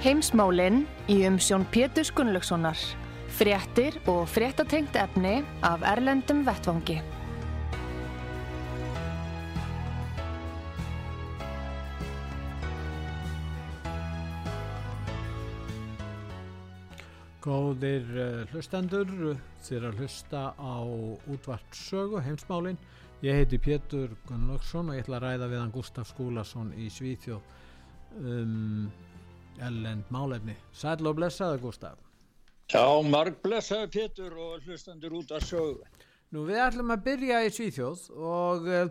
[0.00, 2.78] Heimsmálinn í umsjón Pétur Gunnlaugssonar.
[3.36, 6.94] Fréttir og fréttatengt efni af Erlendum Vettvangi.
[17.44, 19.12] Góðir uh, hlustendur,
[19.68, 20.80] þér að hlusta á
[21.28, 22.80] útvart sögu, heimsmálinn.
[23.20, 27.56] Ég heiti Pétur Gunnlaugsson og ég ætla að ræða við hann Gustaf Skúlason í Svíþjóð
[28.16, 28.88] um
[29.66, 30.56] ellend málefni.
[30.72, 31.98] Sæl og blessaði Gustaf.
[32.70, 36.06] Já, marg blessaði Pétur og hlustendur út að sögu.
[36.30, 38.90] Nú við ætlum að byrja í Svíþjóð og uh,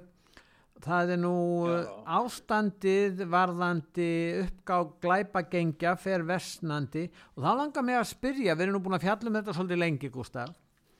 [0.83, 1.35] það er nú
[1.69, 1.77] Já.
[2.19, 4.09] ástandið varðandi
[4.43, 9.07] uppgáð glæpagengja fer vestnandi og þá langar mig að spyrja, við erum nú búin að
[9.07, 10.51] fjallum þetta svolítið lengi Gustaf.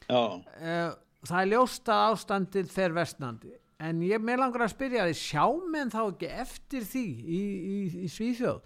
[0.08, 0.22] Já.
[0.40, 0.94] Uh,
[1.28, 5.44] það er ljóst að ástandið fer vestnandi en ég með langar að spyrja því sjá
[5.72, 8.60] menn þá ekki eftir því í, í, í Svíþjóð?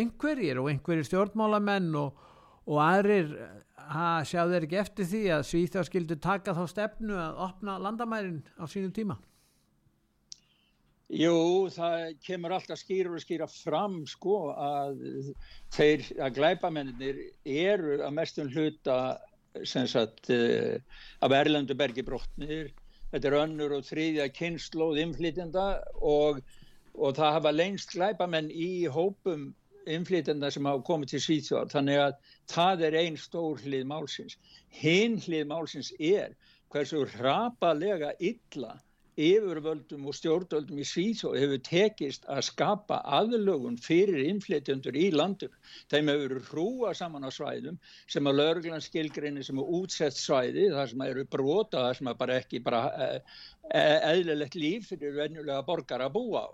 [0.00, 2.20] Einhverjir og einhverjir stjórnmálamenn og,
[2.70, 3.32] og aðrir
[4.28, 8.64] sjá þeir ekki eftir því að Svíþjóð skildu taka þá stefnu að opna landamærin á
[8.70, 9.18] sínum tíma?
[11.10, 15.00] Jú, það kemur alltaf skýra og skýra fram sko að
[15.74, 19.18] þeir að glæpamennir eru að mestum hluta
[19.66, 20.78] sagt uh,
[21.26, 22.70] af Erlendu bergi brotnir
[23.12, 25.66] þetta er önnur og þriðja kynnslóð inflytjenda
[26.00, 26.42] og,
[26.94, 29.48] og það hafa lengst glæpamenn í hópum
[29.90, 31.72] inflytjenda sem hafa komið til Svíþjóðar.
[31.72, 32.14] Þannig að
[32.52, 34.36] það er einn stór hlið málsins.
[34.82, 36.36] Hinn hlið málsins er
[36.70, 38.76] hversu rapalega illa
[39.20, 45.52] yfirvöldum og stjórnvöldum í Svíþjóð hefur tekist að skapa aðlögun fyrir innflytjöndur í landum.
[45.92, 47.78] Þeim hefur hrúa saman á svæðum
[48.10, 52.40] sem að lauruglan skilgrinni sem er útsett svæði, það sem eru brota, það sem bara
[52.40, 52.82] ekki bara
[53.70, 56.50] eðlilegt líf fyrir venjulega borgar að búa á.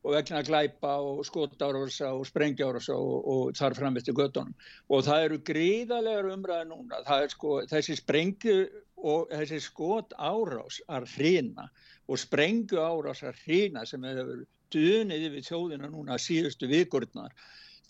[0.00, 4.54] Og vegna glæpa og skotárasa og sprengjárusa og, og þar fram eftir göttunum
[4.88, 8.62] og það eru gríðarlegar umræði núna, sko þessi sprengju
[9.00, 11.68] og þessi skot árás að hrina
[12.10, 14.44] og sprengju árás að hrina sem hefur
[14.74, 17.34] dunið yfir þjóðina núna síðustu vikurnar.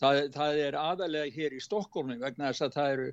[0.00, 3.08] Það, það er aðalega hér í Stokkólmi vegna þess að það, eru,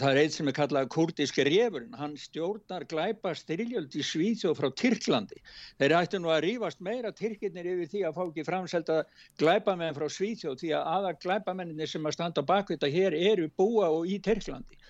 [0.00, 1.98] það er eitt sem er kallað kurdiski refurinn.
[2.00, 5.42] Hann stjórnar glæpa styrjöld í Svíþjóð frá Tyrklandi.
[5.82, 8.98] Þeir ættu nú að rýfast meira Tyrkirnir yfir því að fá ekki framselta
[9.42, 14.08] glæpamenn frá Svíþjóð því að aða glæpamenninir sem að standa bakvita hér eru búa og
[14.08, 14.80] í Tyrklandi.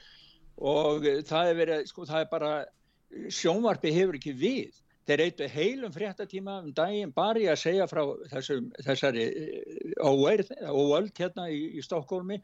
[0.63, 2.55] Og það er, verið, sko, það er bara
[3.35, 8.03] sjónvarpi hefur ekki við þeir eitthvað heilum fréttatíma um daginn bara í að segja frá
[8.33, 9.27] þessum, þessari
[10.01, 12.41] óöld hérna í, í Stokkólmi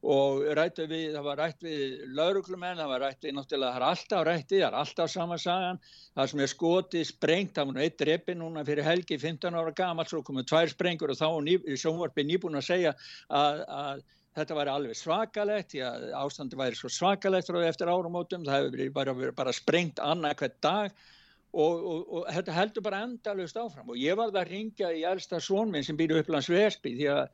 [0.00, 3.86] og rættu við, það var rætt við lauruglumenn, það var rætt við náttúrulega, það er
[3.90, 5.80] alltaf rætt við, það er alltaf samansagan
[6.16, 10.08] það sem er skotið, sprengt það var eitt reppi núna fyrir helgi 15 ára gammal,
[10.08, 12.94] svo komið tvær sprengur og þá er sjónvarpi nýbúin að segja
[13.28, 14.02] að, að
[14.40, 18.94] þetta væri alveg svakalegt því að ástandi væri svo svakalegt frá eftir árumótum, það hefur
[18.96, 21.08] bara, bara sprengt annað hvert dag
[21.52, 23.90] og, og, og þetta heldur bara endalust áfram.
[23.90, 27.24] Og ég var það að ringja í elsta svonminn sem býr upplands Vesby því að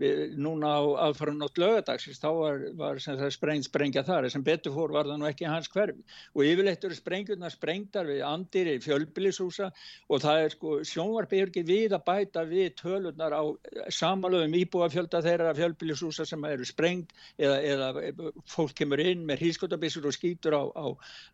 [0.00, 4.94] við, núna á aðfara nótt lögadagsins þá var, var sprengt sprengja þar sem betur fór
[4.94, 6.02] var það nú ekki hans hverfi.
[6.36, 9.70] Og yfirleitt eru sprengjurna sprengtar við andir í fjölbillishúsa
[10.08, 13.42] og það er sko sjónvarpi er ekki við að bæta við tölurnar á
[13.92, 20.16] samalöfum íbúafjölda þeirra fjölbillishúsa sem eru sprengt eða, eða fólk kemur inn með hrískotabissur og
[20.16, 20.86] skýtur á, á,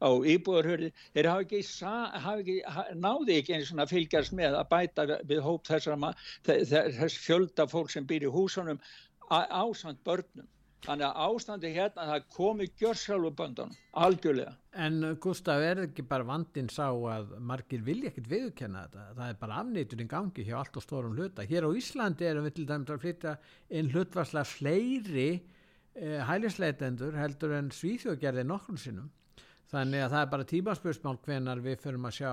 [0.03, 2.59] á íbúarhörði þeir hafa ekki, hafa ekki
[2.99, 5.97] náði ekki eins og fylgjast með að bæta við hóp þessar
[6.45, 8.81] þess fjölda fólk sem býr í hús húsunum
[9.29, 10.49] ásand börnum.
[10.87, 14.53] Þannig að ástandi hérna það komi gjörsálfu böndunum, algjörlega.
[14.79, 19.07] En Gustaf, er ekki bara vandin sá að margir vilja ekkert viðkenna þetta?
[19.17, 21.47] Það er bara afnýturinn gangi hjá allt og stórum hluta.
[21.51, 23.35] Hér á Íslandi erum við til dæmis að flytja
[23.75, 29.11] inn hlutvarslega fleiri eh, hælisleitendur heldur en Svíþjóðgerði nokkur sinnum.
[29.73, 32.33] Þannig að það er bara tímaspörsmál hvenar við förum að sjá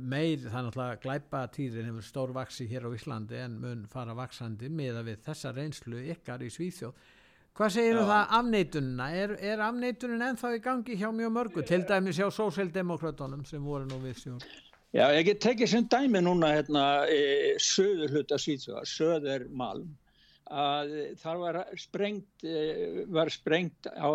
[0.00, 4.70] meir þannig að glæpa tíðin hefur stór vaksi hér á Íslandi en mun fara vaksandi
[4.72, 7.04] með að við þessa reynslu ykkar í Svíþjóð
[7.56, 9.04] Hvað segir þú það afneitununa?
[9.16, 11.62] Er, er afneitunin ennþá í gangi hjá mjög mörgu?
[11.64, 14.42] Til dæmis hjá sósildemokratónum sem voru nú við sjón.
[14.92, 19.88] Já, ég get tekið sem dæmi núna hérna e, söður hluta Svíþjóða, söður Malm,
[20.52, 20.92] að
[21.22, 24.12] þar var sprengt, e, var sprengt á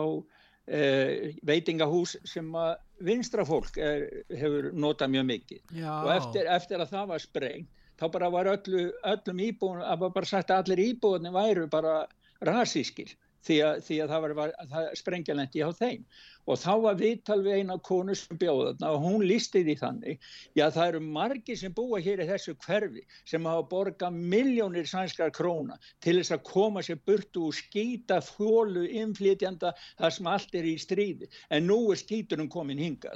[0.70, 5.94] e, veitingahús sem að vinstra fólk er, hefur notað mjög mikið Já.
[5.94, 7.70] og eftir, eftir að það var sprengt
[8.02, 12.00] þá bara var öllu, öllum íbúin að bara sagt að allir íbúinni væru bara
[12.42, 13.14] rasískir
[13.46, 14.34] því að, því að það var,
[14.72, 16.06] var sprengjalenti á þeim
[16.46, 20.66] og þá var viðtal við eina konu sem bjóða og hún listi því þannig já
[20.74, 25.78] það eru margi sem búa hér í þessu hverfi sem hafa borgað miljónir sænskar króna
[26.04, 30.76] til þess að koma sér burtu og skýta fjólu innflytjanda þar sem allt er í
[30.82, 31.30] stríði.
[31.50, 33.16] En nú er skýturum komin hinga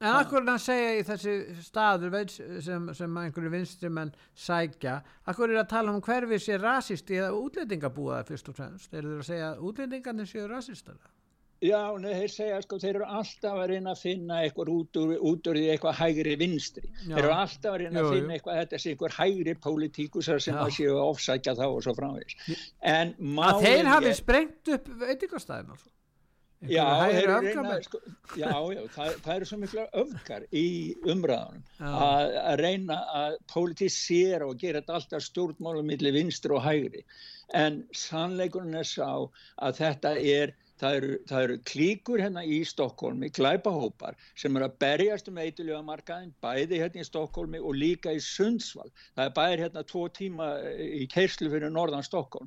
[0.00, 2.18] en akkur hann segja í þessi staður
[2.64, 4.98] sem, sem einhverju vinstrimenn sækja
[5.28, 8.92] akkur er að tala um hverfi sé rasist í að útlendingabúa fyrst og fremst?
[8.92, 11.17] Er það að segja að útlendingarnir séu rasistara
[11.58, 15.48] Já, þeir segja sko, þeir eru alltaf að reyna að finna eitthvað út úr, út
[15.50, 16.86] úr því eitthvað hægri vinstri.
[16.86, 17.08] Já.
[17.16, 20.74] Þeir eru alltaf að reyna að finna eitthvað, þetta sé eitthvað hægri pólitíkusar sem að
[20.76, 22.60] séu að ofsækja þá og svo framvegis.
[22.94, 25.90] En að þeir hafi sprengt upp veitingastæðin altså?
[26.66, 28.00] Já, reyna, sko,
[28.34, 30.70] já, já, það, það eru svo mikla öfgar í
[31.06, 37.04] umræðanum að, að reyna að politísera og gera þetta alltaf stjórnmálum millir vinstri og hægri.
[37.54, 43.30] En sannleikurinn er sá að þetta er Það eru, það eru klíkur hérna í Stokkólmi,
[43.34, 48.20] glæpahópar sem eru að berjast um eitthiljöga markaðin bæði hérna í Stokkólmi og líka í
[48.22, 48.92] Sundsvall.
[49.16, 52.46] Það er bæðir hérna tvo tíma í kerslu fyrir norðan Stokkólm.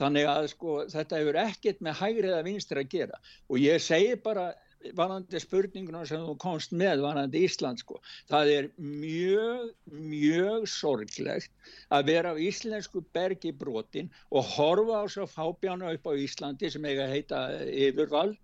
[0.00, 4.20] Þannig að sko þetta hefur ekkert með hægrið að vinstir að gera og ég segi
[4.24, 4.50] bara
[4.98, 8.00] varandi spurninguna sem þú komst með varandi Ísland sko.
[8.30, 15.26] Það er mjög, mjög sorglegt að vera á íslensku bergi brotin og horfa á svo
[15.30, 18.38] fábjánu upp á Íslandi sem eiga heita yfirvald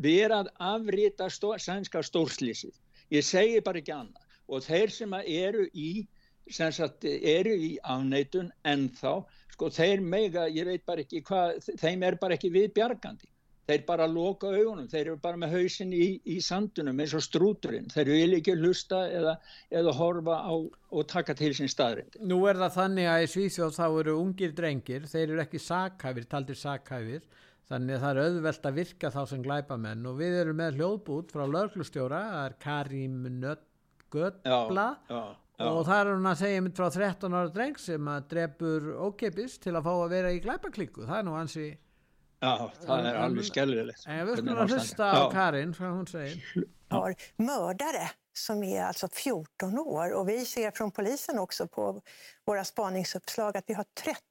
[0.00, 2.72] vera að afrita stó, sænska stórslýsið.
[3.10, 5.90] Ég segi bara ekki annað og þeir sem eru í
[6.50, 9.20] sem sagt eru í afneitun ennþá,
[9.54, 13.28] sko þeir mega, ég veit bara ekki hvað, þeim er bara ekki við bjargandi
[13.68, 17.90] þeir bara loka augunum, þeir eru bara með hausin í, í sandunum eins og strúturinn,
[17.92, 19.36] þeir yfir ekki hlusta eða,
[19.80, 22.18] eða horfa á og taka til sín staðrind.
[22.26, 26.26] Nú er það þannig að í Svíþjóð þá eru ungir drengir, þeir eru ekki sakhæfir,
[26.30, 27.28] taldir sakhæfir,
[27.70, 30.08] þannig að það er auðvelt að virka þá sem glæpamenn.
[30.10, 34.88] Og við erum með hljóðbút frá lauglustjóra, það er Karim Nöttgötbla
[35.60, 39.58] og það er hún að segja mynd frá 13 ára dreng sem að drefur ókeppis
[39.60, 41.66] til að fá að vera í glæpaklíku, það er nú hansi
[42.40, 44.06] Ja, það er alveg skellilegt.
[44.06, 46.38] Jag vill kunna lyssna av Karin, vad hon säger.
[46.88, 52.02] Har mördare som är alltså 14 år och vi ser från polisen också på
[52.46, 53.84] våra spaningsuppslag att vi har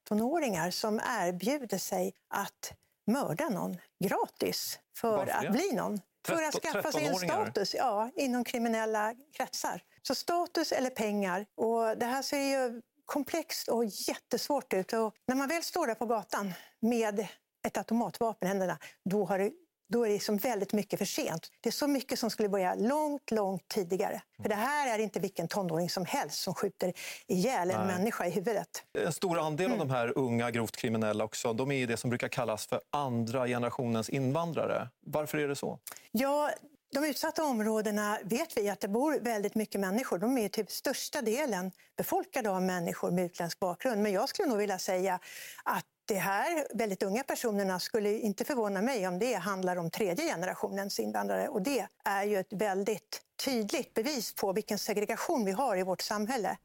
[0.10, 2.74] 13-åringar som erbjuder sig att
[3.08, 6.00] mörda någon gratis för att bli någon.
[6.28, 9.82] För att skaffa sig en status ja, inom kriminella kretsar.
[10.02, 11.46] Så status eller pengar.
[11.56, 14.94] Och det här ser ju komplext och jättesvårt ut.
[14.94, 17.28] Och när man väl står där på gatan med
[17.68, 19.52] ett automatvapen i händerna, då, har det,
[19.90, 21.52] då är det liksom väldigt mycket för sent.
[21.62, 24.22] Det är så mycket som skulle börja långt, långt tidigare.
[24.42, 26.94] För det här är inte vilken tonåring som helst som skjuter
[27.28, 27.98] ihjäl en Nej.
[27.98, 28.84] människa i huvudet.
[29.00, 29.82] En stor andel mm.
[29.82, 33.48] av de här unga grovt kriminella också, de är det som brukar kallas för andra
[33.48, 34.90] generationens invandrare.
[35.06, 35.80] Varför är det så?
[36.12, 36.52] Ja,
[36.94, 40.18] de utsatta områdena vet vi att det bor väldigt mycket människor.
[40.18, 44.02] De är till största delen befolkade av människor med utländsk bakgrund.
[44.02, 45.20] Men jag skulle nog vilja säga
[45.64, 50.26] att de här väldigt unga personerna skulle inte förvåna mig om det handlar om tredje
[50.26, 51.48] generationens invandrare.
[51.48, 56.02] Och det är ju ett väldigt tydligt bevis på vilken segregation vi har i vårt
[56.02, 56.58] samhälle.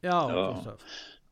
[0.00, 0.76] Ja, ja.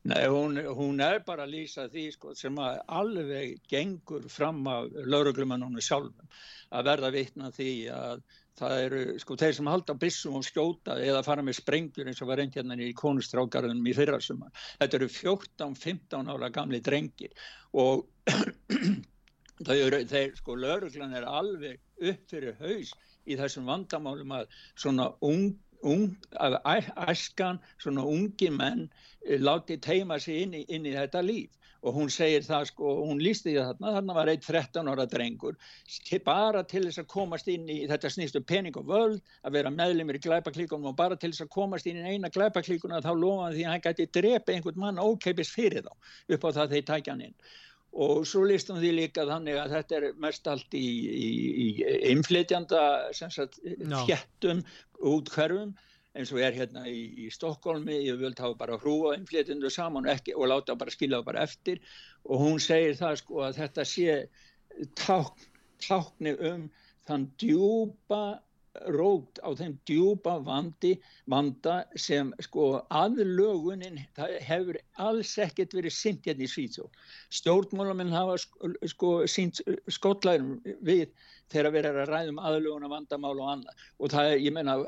[0.05, 4.91] Nei, hún, hún er bara að lýsa því sko, sem að alveg gengur fram af
[4.93, 6.27] lauruglumannunum sjálfum
[6.69, 8.21] að verða vitna því að
[8.59, 12.29] það eru sko þeir sem halda bissum og skjóta eða fara með sprengjur eins og
[12.29, 14.53] var reynd hérna í konustrákarðunum í fyrrasumar.
[14.79, 17.35] Þetta eru 14-15 ára gamli drengir
[17.75, 18.05] og
[19.75, 21.81] eru, þeir sko lauruglan er alveg
[22.11, 22.93] upp fyrir haus
[23.25, 26.57] í þessum vandamálum að svona ung, ung að
[27.09, 28.87] æskan, svona ungi menn
[29.25, 31.53] eh, láti teima sig inn í, inn í þetta líf.
[31.85, 35.57] Og hún segir það sko, hún lísti því þarna, þarna var eitt 13 ára drengur
[36.25, 39.73] bara til þess að komast inn í þetta snýstu um pening og völd að vera
[39.73, 43.59] meðlumir í glæpaklíkunum og bara til þess að komast inn í eina glæpaklíkuna þá lofaði
[43.59, 45.93] því að hann gæti drepa einhvern mann ókeipis fyrir þá
[46.33, 47.37] upp á það þeir tækja hann inn
[47.95, 51.29] og svo listum því líka þannig að þetta er mest allt í, í,
[51.65, 51.67] í
[52.11, 52.81] inflytjanda
[53.15, 54.63] fjættum
[54.99, 55.71] út hverfum
[56.15, 60.13] eins og er hérna í, í Stokkólmi, ég vil hafa bara hrúa innflétundu saman og,
[60.13, 61.81] ekki, og láta bara skilja það bara eftir.
[62.23, 64.15] Og hún segir það sko að þetta sé
[64.99, 65.47] ták,
[65.83, 66.69] tákni um
[67.07, 68.21] þann djúpa
[68.95, 70.93] rót á þeim djúpa vandi,
[71.31, 76.87] vanda sem sko aðlögunin hefur alls ekkert verið sint hérna í Svíþjó.
[77.39, 78.37] Stjórnmálamenn hafa
[78.91, 81.09] sko sínt skotlærum við
[81.53, 84.79] þegar við erum að ræðum aðlögun að vandamál og annað og það er, ég menna,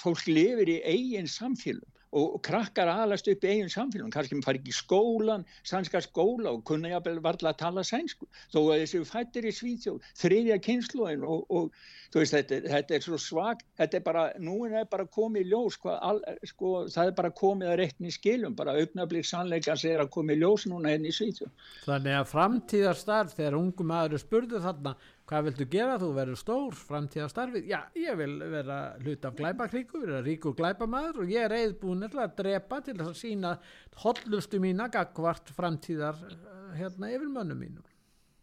[0.00, 4.60] fólk lifir í eigin samfélum og krakkar alast upp í eigin samfélagum, kannski maður fari
[4.62, 9.02] ekki í skólan, sannska skóla og kunna jáfnvel varla að tala sænsku, þó að þessu
[9.08, 11.74] fættir í Svíþjóð, þriðja kynnslóin og, og
[12.14, 15.98] veist þetta, þetta er svo svag, þetta er bara, nú er bara komið ljós, hvað,
[16.08, 20.44] all, sko, það er bara komið að rekni skilum, bara augnablík sannleikans er að komið
[20.44, 21.66] ljós núna henni hérna í Svíþjóð.
[21.88, 24.94] Þannig að framtíðarstarf þegar ungum aður spurðu þarna
[25.28, 25.96] hvað viltu gera?
[26.00, 31.24] Þú verður stór framtíða starfið já ég vil vera hlut af glæpaklíku vera ríkur glæpamaður
[31.24, 33.56] og ég er reyðbúin að drepa til að sína
[34.04, 37.84] hollustu mína gagvart framtíðar eh, hérna yfir mönnu mínu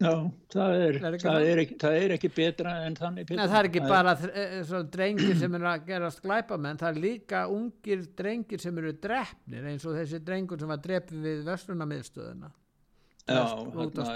[0.01, 0.15] Já,
[0.50, 3.38] það er, er, það, er ekki, það er ekki betra en þannig betra.
[3.38, 7.41] Nei, það er ekki bara uh, drengir sem eru að gerast glæpamenn, það er líka
[7.53, 12.50] ungir drengir sem eru drefnir eins og þessi drengur sem var drefið við vestlunamiðstöðuna
[13.29, 13.43] Já,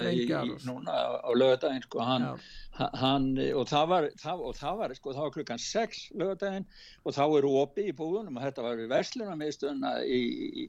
[0.10, 0.26] í,
[0.66, 2.26] núna á lögadaginn sko, hann,
[2.74, 6.66] hann, og það var, það, og það var, sko, það var klukkan 6 lögadaginn
[7.04, 10.20] og þá eru opið í búðunum og þetta var við verslunarmiðstöðuna í,
[10.64, 10.66] í,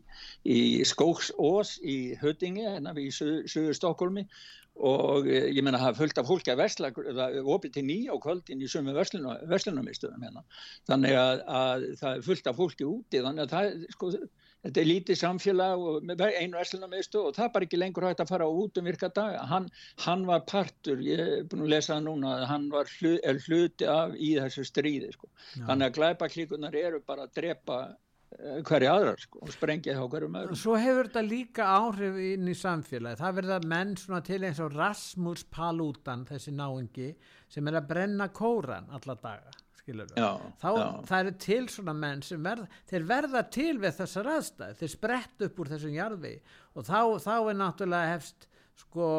[0.52, 4.26] í Skóksós í Höttingi, hérna í Suður Stokkólmi
[4.76, 6.90] og eh, ég menna það fullt af fólki að versla
[7.56, 10.44] opið til nýja á kvöldin í sömu verslunarmiðstöðum hérna.
[10.88, 14.10] þannig að, að það er fullt af fólki úti þannig að það sko
[14.64, 18.32] þetta er lítið samfélag og einu verslunarmiðstu og það er bara ekki lengur hægt að
[18.32, 19.44] fara út um virka daga.
[19.50, 19.68] Hann,
[20.06, 23.14] hann var partur, ég er búin að lesa það núna, hann var hlu,
[23.46, 25.12] hluti af í þessu stríði.
[25.14, 25.30] Sko.
[25.58, 27.82] Þannig að glæpaklíkunar eru bara að drepa
[28.38, 30.62] eh, hverja aðrar sko, og sprengja þá hverjum öðrum.
[30.62, 33.20] Svo hefur þetta líka áhrif inn í samfélagi.
[33.22, 33.94] Það verða menn
[34.26, 37.12] til eins og Rasmus Paludan, þessi náingi,
[37.52, 39.54] sem er að brenna kóran alla daga
[40.16, 40.30] já.
[41.06, 45.46] það eru til svona menn sem verða, þeir verða til við þessar aðstæð, þeir sprett
[45.46, 46.34] upp úr þessum jarfi
[46.74, 49.10] og þá, þá er náttúrulega hefst sko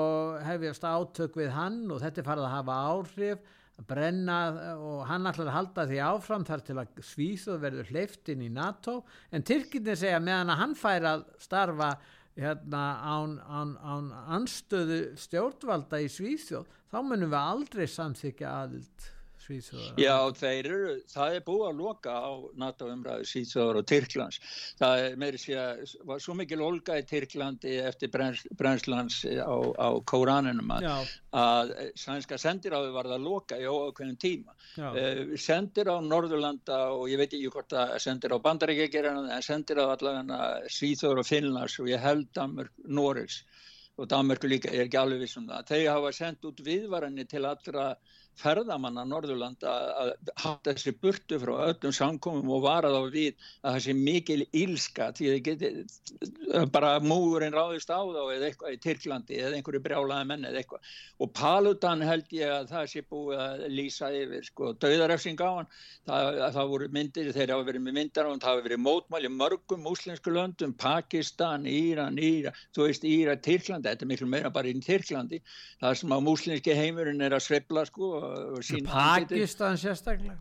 [0.45, 4.37] hefjast átök við hann og þetta er farið að hafa áhrif að brenna
[4.75, 8.51] og hann ætlar að halda því áfram þar til að Svíþjóð verður hleyft inn í
[8.53, 9.03] NATO.
[9.29, 11.91] En Tyrkinni segja meðan að hann fær að starfa
[12.37, 19.07] hérna án, án, án anstöðu stjórnvalda í Svíþjóð þá munum við aldrei samþykja aðild
[19.47, 19.99] Svíþjóðar?
[20.01, 24.39] Já, þeir eru, það er búið að loka á NATO umræðu Svíþjóðar og Tyrklands.
[24.79, 29.89] Það er meiri sé að var svo mikil olga í Tyrklandi eftir brenslands á, á
[30.11, 30.89] Kóraninum að,
[31.31, 34.57] að sænska sendiráðu var það að loka í óákveðin tíma.
[34.77, 39.45] Uh, sendir á Norðurlanda og ég veit ekki hvort að sendir á Bandaríkja gera en
[39.45, 43.41] sendir á allavega Svíþjóðar og Finnlands og ég held Danmörk, Norris
[43.97, 45.63] og Danmörku líka, ég er ekki alveg vissum það.
[45.71, 47.87] Þeir hafa sendt út viðvaranni til allra
[48.37, 53.79] ferðamanna Norðurland að hafa þessi burtu frá öllum samkomum og vara þá við að það
[53.85, 55.71] sé mikil ílska því þið geti
[56.75, 60.91] bara múurinn ráðist á þá eða eitthvað í Tyrklandi eða einhverju brjálaði menni eða eitthvað.
[61.17, 65.71] Og Paludan held ég að það sé búið að lýsa yfir sko döðarefsing á hann.
[66.07, 69.83] Það, það voru myndir þeir hafa verið með myndar og það hafa verið mótmæli mörgum
[69.83, 74.77] múslensku löndum Pakistan, Íran, Íra þú veist Íra, Tyrklandi, þetta er miklu meira bara í
[74.83, 75.41] Tyrklandi
[78.85, 80.37] Pakistan sérstaklega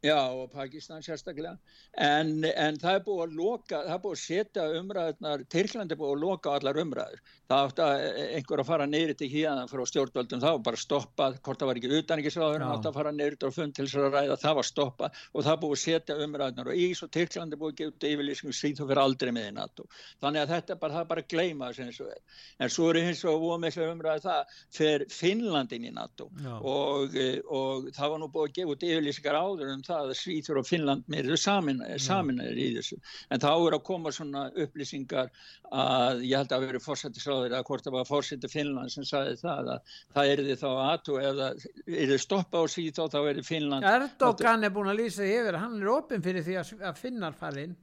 [0.00, 1.58] Já, og Pakistan sérstaklega,
[2.00, 5.98] en, en það er búið að loka, það er búið að setja umræðunar, Tyrkland er
[6.00, 7.20] búið að loka allar umræður.
[7.50, 8.04] Það átti að
[8.38, 11.80] einhver að fara neyri til híðan frá stjórnvöldum, það var bara stoppað, hvort það var
[11.80, 14.68] ekki utanriksráður, það átti að fara neyri til fund til þess að ræða, það var
[14.70, 18.14] stoppað og það búið að setja umræðunar og Ís og Tyrkland er búið að gefa
[18.14, 19.88] yfirlýsingum síð þú fyrir aldrei með í NATO.
[20.22, 21.72] Þannig að þetta bara, bara gleyma.
[21.76, 27.18] En svo er hins og ómesslega umræðu það fyrir Finnlandin í NATO og,
[27.50, 31.16] og það var nú búið að gefa yfirlýsingar áður um það að Svíþur og Finnland
[31.20, 33.00] eru saminæðir í þessu.
[33.30, 35.28] En þá er að koma svona upplýsingar
[35.70, 39.74] að ég held að veri fórsættisráður að hvort það var fórsætti Finnland sem sagði það
[39.74, 43.52] að það er því þá aðtú eða er þið stoppa á Svíþá þá er þið
[43.52, 47.78] Finnland Erdogan er búin að lýsa yfir hann er opinn fyrir því að finnar farin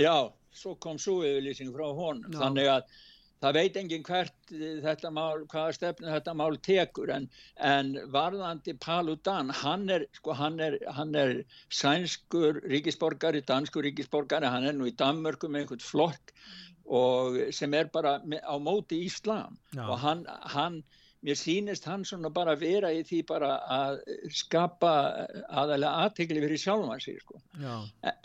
[0.00, 2.32] Já, svo kom svo yfirlýsing frá honum.
[2.32, 3.00] Þannig að
[3.42, 4.52] það veit enginn hvert
[4.84, 10.60] þetta mál, hvaða stefnu þetta mál tekur en, en varðandi Paludan, hann er, sko, hann
[10.62, 11.34] er, hann er
[11.72, 16.34] sænskur ríkisborgari, danskur ríkisborgari, hann er nú í Danmörku með einhvern flokk
[16.92, 19.86] og sem er bara á móti Íslam Já.
[19.86, 20.82] og hann, hann
[21.22, 24.00] mér sýnist hann svona bara vera í því bara að
[24.34, 24.92] skapa
[25.46, 27.38] aðalega aðtegli fyrir sjálfum að sig sko.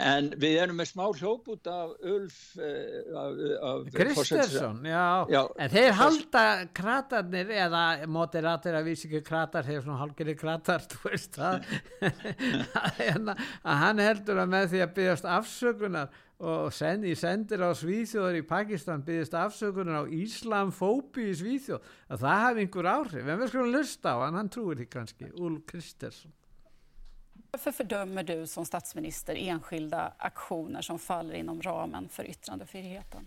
[0.02, 5.26] en við erum með smá hljóp út af Ulf uh, Kristersson, já.
[5.30, 6.44] já en þeir halda
[6.80, 11.68] kratarnir eða moderator að vísi ekki kratar þeir svona halgeri kratar veist það
[13.68, 18.38] að hann heldur að með því að byggast afsökunar og send, í sendir á Svíþjóðar
[18.38, 21.88] i Pakistan byggðist afsökunar á Íslamfóbi í Svíþjóð.
[22.14, 23.24] Að það hafi einhver áhrif.
[23.24, 25.32] En við skulum lusta á hann, hann trúir því kannski.
[25.34, 26.36] Ulf Kristersson.
[27.52, 33.26] Varför fördömer du som statsminister enskilda aktioner som faller inom ramen för yttrandefriheten?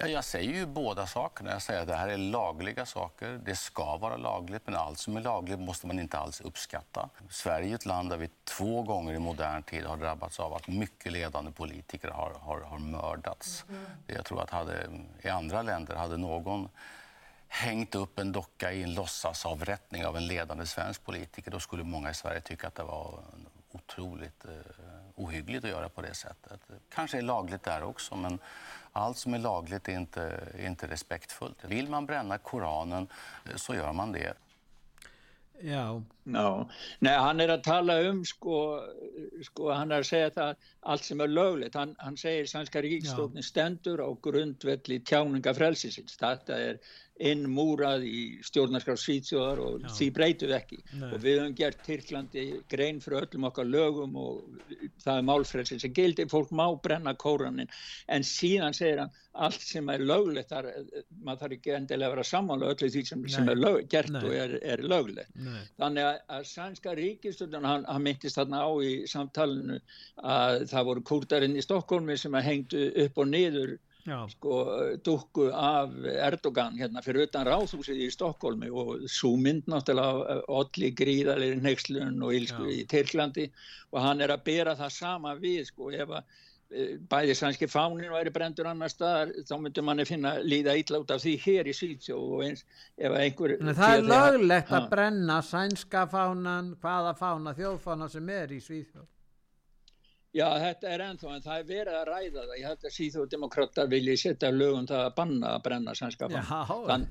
[0.00, 1.50] Ja, jag säger ju båda sakerna.
[1.50, 3.40] Jag säger att det här är lagliga saker.
[3.44, 7.08] Det ska vara lagligt, men allt som är lagligt måste man inte alls uppskatta.
[7.30, 10.68] Sverige är ett land där vi två gånger i modern tid har drabbats av att
[10.68, 13.64] mycket ledande politiker har, har, har mördats.
[13.68, 13.84] Mm.
[14.06, 14.86] Jag tror att hade,
[15.22, 16.68] i andra länder hade någon
[17.48, 22.10] hängt upp en docka i en låtsasavrättning av en ledande svensk politiker, då skulle många
[22.10, 23.18] i Sverige tycka att det var
[23.72, 24.50] otroligt eh,
[25.14, 26.60] ohyggligt att göra på det sättet.
[26.94, 28.38] Kanske är lagligt där också, men
[28.92, 30.22] allt som är lagligt är inte,
[30.54, 31.64] är inte respektfullt.
[31.64, 33.08] Vill man bränna Koranen
[33.44, 34.34] eh, så gör man det.
[36.28, 36.68] Já.
[37.04, 38.58] Nei, hann er að tala um sko,
[39.48, 43.44] sko hann er að segja það allt sem er löglegt, hann, hann segir sannska ríkstofni
[43.44, 46.80] stendur á grundvelli tjáningafrelsisins, þetta er
[47.18, 49.88] innmúrað í stjórnarskráð Svítsjóðar og Já.
[49.96, 51.08] því breytuð ekki Nei.
[51.08, 54.44] og við höfum gert Tyrklandi grein fyrir öllum okkar lögum og
[55.02, 57.70] það er málfrelsin sem gildi, fólk má brenna kóranin
[58.06, 60.70] en síðan segir hann allt sem er löglegt þar,
[61.22, 64.22] maður þarf ekki endilega að vera samanlega öllu því sem, sem er lög, gert Nei.
[64.22, 65.60] og er, er löglegt Nei.
[65.78, 69.78] þannig að, að sænska ríkistöldun hann, hann myndist þarna á í samtalenu
[70.22, 73.76] að það voru kúrtarinn í Stokkólmi sem hengdu upp og niður
[74.32, 74.54] sko,
[75.04, 81.62] dukku af Erdogan hérna fyrir utan ráðhúsið í Stokkólmi og svo mynd náttúrulega allir gríðalir
[81.62, 83.48] nexlun og ílsku í Tyrklandi
[83.92, 88.32] og hann er að bera það sama við sko ef að bæði sænski fánin væri
[88.32, 92.18] brendur annar staðar þá myndum manni finna líða ítla út af því hér í Svítsjó
[92.20, 92.64] og eins
[92.98, 98.60] ef einhver Það er löglegt að brenna sænska fánan hvaða fána þjóðfána sem er í
[98.60, 99.06] Svítsjó
[100.36, 102.50] Já, þetta er ennþá, en það er verið að ræða það.
[102.58, 106.50] Ég held að síðúdemokrata vilji setja lögum það að banna að brenna sænskapan.
[106.90, 107.06] Þann,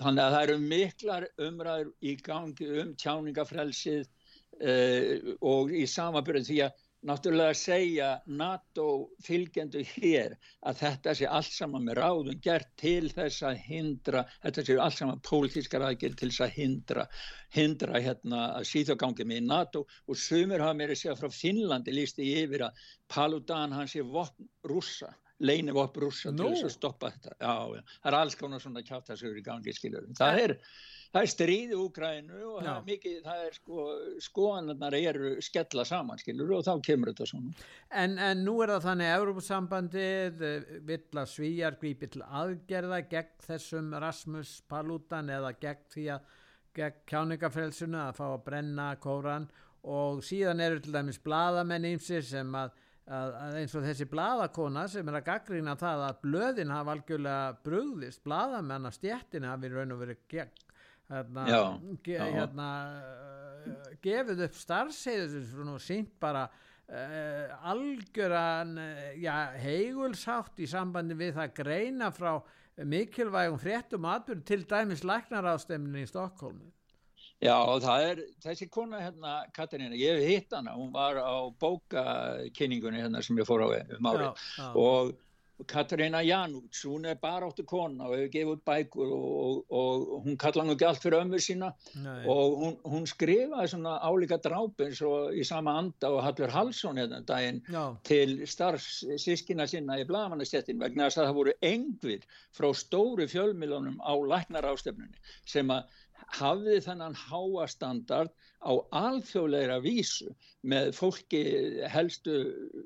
[0.00, 6.58] þannig að það eru miklar umræður í gangi um tjáningafrelsið uh, og í samabyrðu því
[6.64, 8.86] að náttúrulega segja NATO
[9.24, 14.64] fylgjendu hér að þetta sé allt saman með ráðum gert til þess að hindra, þetta
[14.64, 17.06] sé allt saman pólitískar aðgjörð til þess að hindra,
[17.56, 22.30] hindra hérna að síðagangi með NATO og sumir hafa mér að segja frá Finnlandi lísti
[22.40, 25.12] yfir að Paludan hans er vopn rússa
[25.44, 26.42] leini vopn rússa no.
[26.42, 27.36] til þess að stoppa þetta.
[27.38, 30.10] Já, já, það er alls konar svona kjáttasugur í gangi, skiljur.
[30.18, 30.58] Það er
[31.14, 33.82] það er stríði Úgrænu og það er mikið, það er sko,
[34.24, 37.66] skoðanarnar eru skella saman, skilur, og þá kemur þetta svona.
[38.02, 43.02] En, en nú er það þannig að Európa-sambandið eh, vill að svíjar grípi til aðgerða
[43.12, 46.32] gegn þessum Rasmus Paludan eða gegn því að
[46.74, 49.46] gegn kjáningafrelsuna að fá að brenna kóran
[49.84, 54.86] og síðan eru til dæmis bladamenn ímsir sem að Að, að eins og þessi bladakona
[54.88, 59.92] sem er að gaggrýna það að blöðin hafa algjörlega brugðist, bladamenn að stjettin hafi raun
[59.92, 60.62] og verið gegn
[61.12, 61.60] hérna, já,
[62.06, 62.24] ge, já.
[62.32, 62.68] hérna
[63.68, 71.56] uh, gefið upp starfseiður og sínt bara uh, algjöran uh, heigulsátt í sambandi við það
[71.60, 72.38] greina frá
[72.74, 76.72] mikilvægum fréttum atbyrg til dæmis læknaráðstemnin í Stokkólmi
[77.44, 83.02] Já, það er þessi kona hérna, Katarína, ég hef hitt hana, hún var á bókakynningunni
[83.04, 84.48] hérna sem ég fór á um árið
[84.80, 85.14] og
[85.66, 90.38] Katarina Janúts, hún er baráttu kona og hefur gefið út bækur og, og, og hún
[90.40, 91.68] kalla hann ekki allt fyrir ömmu sína
[92.02, 92.24] Nei.
[92.26, 96.98] og hún, hún skrifaði svona álíka drápi eins og í sama anda og Hallur Hallsson
[96.98, 97.84] hérna daginn Já.
[98.02, 102.26] til starfsískina sinna í blagamannastettin vegna þess að það voru engvir
[102.58, 105.86] frá stóru fjölmilunum á læknar ástöfnunni sem að
[106.32, 108.32] hafði þennan háastandard
[108.64, 110.30] á alþjóðleira vísu
[110.62, 111.42] með fólki
[111.92, 112.36] helstu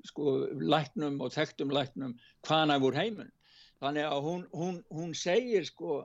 [0.09, 3.33] sko, læknum og þekktum læknum hvaðan að voru heimun.
[3.79, 6.01] Þannig að hún, hún, hún segir, sko,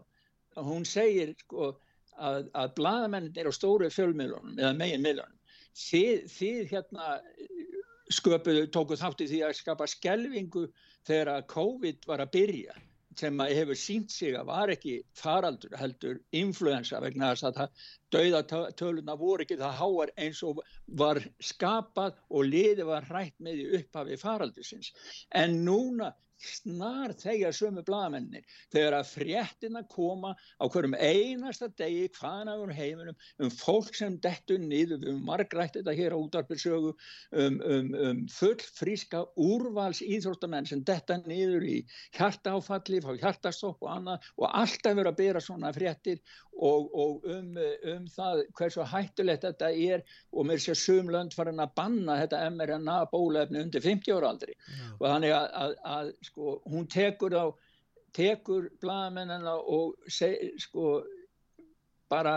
[0.56, 1.74] hún segir sko,
[2.18, 5.40] að, að bladamennin er á stóru fjölmiðlunum eða megin miðlunum.
[5.74, 7.16] Þið, þið hérna
[8.14, 10.68] sköpuðu, tókuð þátti því að skapa skelvingu
[11.08, 12.76] þegar að COVID var að byrja
[13.20, 19.16] sem hefur sínt sig að var ekki faraldur heldur influensa vegna þess að það dauðatöluna
[19.20, 20.62] voru ekki það háar eins og
[21.02, 24.92] var skapað og liði var hrætt með í upphafi faraldursins.
[25.30, 26.14] En núna
[26.46, 33.50] snar þegar sömu blagamennir þegar að fréttina koma á hverjum einasta degi um heiminum um
[33.50, 39.26] fólk sem dettur niður um margrætt þetta hér á útarpilsögu um, um, um full fríska
[39.36, 41.78] úrvals íþróttamenn sem detta niður í
[42.18, 46.22] hjartáfalli, fá hjartastopp og annað og alltaf verið að bera svona fréttir
[46.54, 47.58] og, og um,
[47.94, 52.98] um það hversu hættulegt þetta er og mér sé sumlönd farin að banna þetta mRNA
[53.12, 54.86] bólefni undir 50 ára aldri Já.
[55.00, 57.46] og þannig að, að, að sko, hún tekur á
[58.14, 61.02] tekur blagamennina og seg, sko
[62.14, 62.34] bara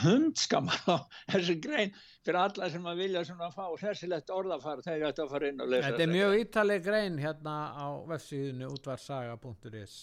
[0.00, 0.96] hundskamma á
[1.32, 1.92] þessu grein
[2.24, 5.70] fyrir alla sem að vilja svona að fá hessilegt orðafar þegar þetta fara inn og
[5.72, 5.98] lesa þetta.
[5.98, 9.96] Þetta er mjög ítaleg grein hérna á vefsíðinu útvarsaga.is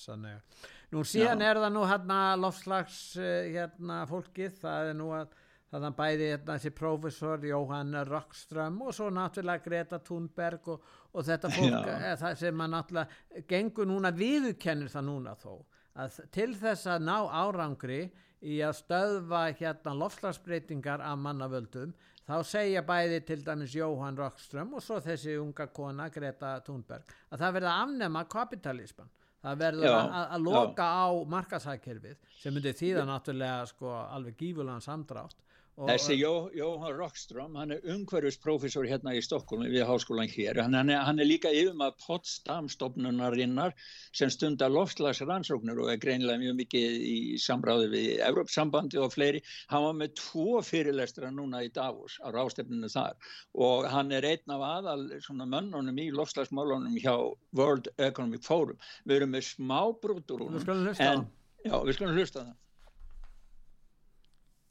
[0.92, 1.48] nú síðan Já.
[1.50, 5.38] er það nú hérna lofslags eh, hérna fólkið, það er nú að
[5.72, 11.52] þannig bæði hérna, þessi profesor Jóhann Rockström og svo náttúrulega Greta Thunberg og, og þetta
[11.56, 11.92] fólk
[12.24, 15.54] það sem að náttúrulega gengur núna viðkennir það núna þó
[16.02, 18.02] að til þess að ná árangri
[18.42, 21.94] í að stöðva hérna lofslagsbreytingar af mannavöldum
[22.28, 27.46] þá segja bæði til dæmis Jóhann Rockström og svo þessi unga kona Greta Thunberg að
[27.46, 31.00] það verða að afnema kapitalisman það verður að, að loka já.
[31.02, 35.48] á markasækjörfið sem myndir þýða náttúrulega sko alveg gífulegan samdrátt
[35.82, 40.60] Þessi Jó, Jóhann Rockström, hann er umhverfisprofessor hérna í Stokkólum við háskólan hér.
[40.62, 43.74] Hann, hann, er, hann er líka yfum að Potsdam-stofnunarinnar
[44.14, 49.42] sem stundar loftslagsrannsóknir og er greinilega mjög mikið í samráði við Evrópsambandi og fleiri.
[49.74, 53.18] Hann var með tvo fyrirlestra núna í Davos á rástefninu þar
[53.58, 55.08] og hann er einn af aðal
[55.42, 57.16] mönnunum í loftslagsmálunum hjá
[57.58, 58.78] World Economic Forum.
[59.10, 60.62] Við erum með smá brútur úr
[61.02, 61.30] hann.
[61.66, 62.58] Já, við skulum hlusta það.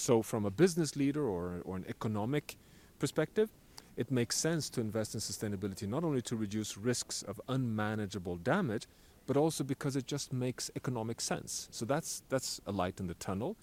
[0.00, 2.56] So, from a business leader or, or an economic
[2.98, 3.50] perspective,
[3.98, 8.86] it makes sense to invest in sustainability not only to reduce risks of unmanageable damage,
[9.26, 11.68] but also because it just makes economic sense.
[11.70, 13.56] So that's that's a light in the tunnel.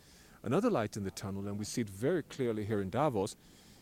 [0.43, 3.35] Another light in the tunnel, and we see it very clearly here in Davos.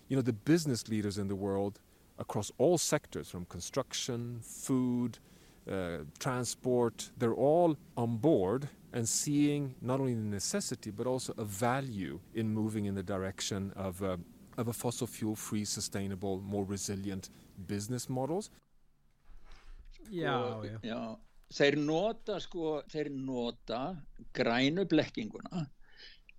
[0.08, 1.82] You know, the business leaders in the world
[2.18, 5.20] across all sectors, from construction, food,
[5.70, 11.44] uh, transport, they're all on board and seeing not only the necessity but also a
[11.44, 14.18] value in moving in the direction of, uh,
[14.58, 17.30] of a fossil fuel free, sustainable, more resilient
[17.68, 18.50] business models.
[20.12, 20.80] Já, já.
[20.84, 21.18] já.
[21.56, 23.96] Þeir nota sko, þeir nota
[24.34, 25.66] grænu blekkinguna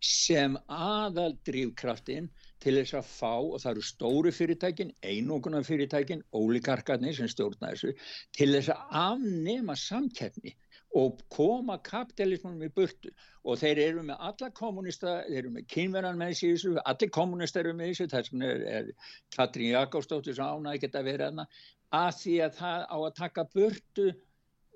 [0.03, 2.27] sem aðal drivkraftin
[2.67, 7.93] til þess að fá, og það eru stóru fyrirtækin, einoguna fyrirtækin, ólíkarkarnir sem stjórna þessu,
[8.35, 10.57] til þess að afnema samkeppni
[10.97, 13.13] og koma kapitalismunum í burtu
[13.47, 17.75] og þeir eru með alla kommunista, þeir eru með kynverðan með þessu, allir kommunista eru
[17.79, 21.47] með þessu, þess vegna er, er Katrín Jakobsdóttir svo ánæg geta verið aðna,
[21.95, 24.09] að því að það á að taka burtu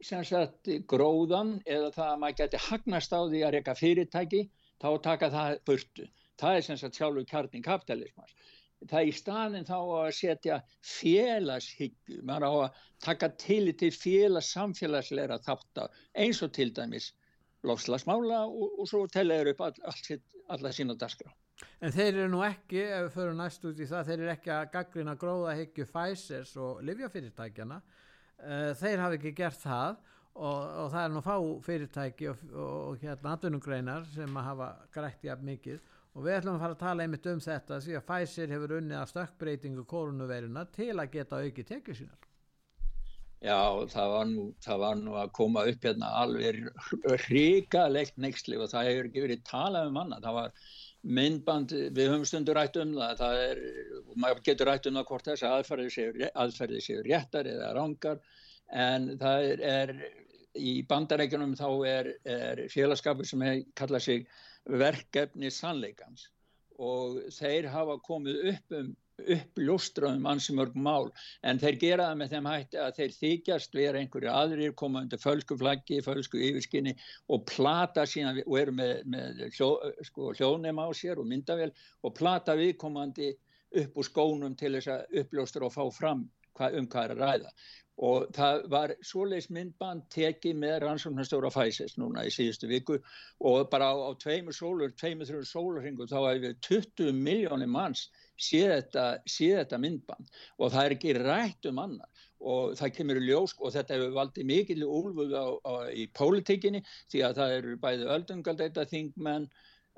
[0.07, 4.46] sem sagt gróðan eða það að maður geti hagnast á því að reyka fyrirtæki,
[4.81, 6.07] þá taka það burtu.
[6.40, 8.35] Það er sem sagt sjálfur kjarnin kapitalismans
[8.88, 15.40] það í staðin þá að setja félagshyggju, maður á að taka til til félags samfélagsleira
[15.44, 15.83] þátt
[16.14, 17.11] eins og til dæmis
[17.66, 20.20] lofslagsmála og, og svo teljaður upp all, all,
[20.57, 21.29] alla sína dagskrá.
[21.85, 24.53] En þeir eru nú ekki, ef við förum næst út í það, þeir eru ekki
[24.55, 29.98] að gaggrina gróðahyggju Pfizers og livjafyrirtækjana, uh, þeir hafi ekki gert það
[30.40, 31.35] og, og það er nú fá
[31.66, 36.77] fyrirtæki og, og hérna atvinnugreinar sem hafa grætt jafn mikið og við ætlum að fara
[36.77, 41.14] að tala einmitt um þetta því að Pfizer hefur unnið að stökkbreytingu koronaveiruna til að
[41.14, 42.27] geta auki tekið sínar.
[43.40, 43.57] Já,
[43.88, 46.59] það var, nú, það var nú að koma upp hérna alveg
[47.25, 50.27] hrigalegt nextli og það hefur ekki verið talað um annað.
[50.27, 50.51] Það var
[51.20, 53.62] myndband, við höfum stundur rætt um það, það er,
[54.20, 58.20] maður getur rætt um það hvort þess aðferði séu, aðferði séu réttar eða rángar
[58.85, 59.94] en það er, er
[60.61, 63.46] í bandarækjunum þá er, er félagskapur sem
[63.79, 64.29] kalla sig
[64.68, 66.29] verkefni sannleikans.
[66.81, 68.90] Og þeir hafa komið upp um
[69.29, 71.11] uppljóstraðum ansi mörg mál
[71.46, 75.23] en þeir gera það með þeim hætti að þeir þykjast vera einhverju aðrir koma undir
[75.23, 76.94] fölsku flaggi, fölsku yfirskinni
[77.29, 79.70] og plata síðan og eru með, með hljó,
[80.09, 81.70] sko, hljóðnema á sér og myndavel
[82.03, 83.33] og plata viðkomandi
[83.81, 86.27] upp úr skónum til þess að uppljóstra og fá fram
[86.59, 87.55] hvað, um hvað er að ræða
[88.00, 92.96] og það var svoleiðs myndband tekið með rannsóknarstjóra Fæsers núna í síðustu viku.
[93.44, 98.06] Og bara á, á tveimur sólur, tveimur þrjum sólurringum þá hefur 20 miljónir manns
[98.40, 100.32] séð þetta, séð þetta myndband.
[100.58, 104.14] Og það er ekki rætt um annar og það kemur í ljós og þetta hefur
[104.16, 105.34] valdið mikil úlfuð
[105.92, 106.80] í pólitíkinni
[107.12, 109.50] því að það eru bæði öldungaldeita þingmenn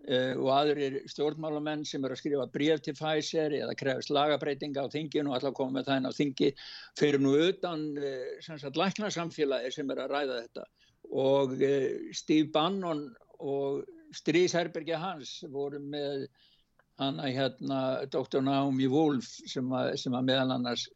[0.03, 5.31] og aðrir stjórnmálamenn sem eru að skrifa bref til Pfizer eða krefist lagabreitinga á þinginu
[5.31, 6.49] og alltaf koma með þenn á þingi
[6.99, 10.67] fyrir nú utan læknarsamfélagi sem er að ræða þetta
[11.13, 13.05] og uh, Steve Bannon
[13.43, 13.85] og
[14.17, 16.27] Strísherbergi hans voru með
[17.01, 17.81] hana hérna
[18.13, 18.43] Dr.
[18.45, 20.87] Naomi Wolf sem að, sem að meðal annars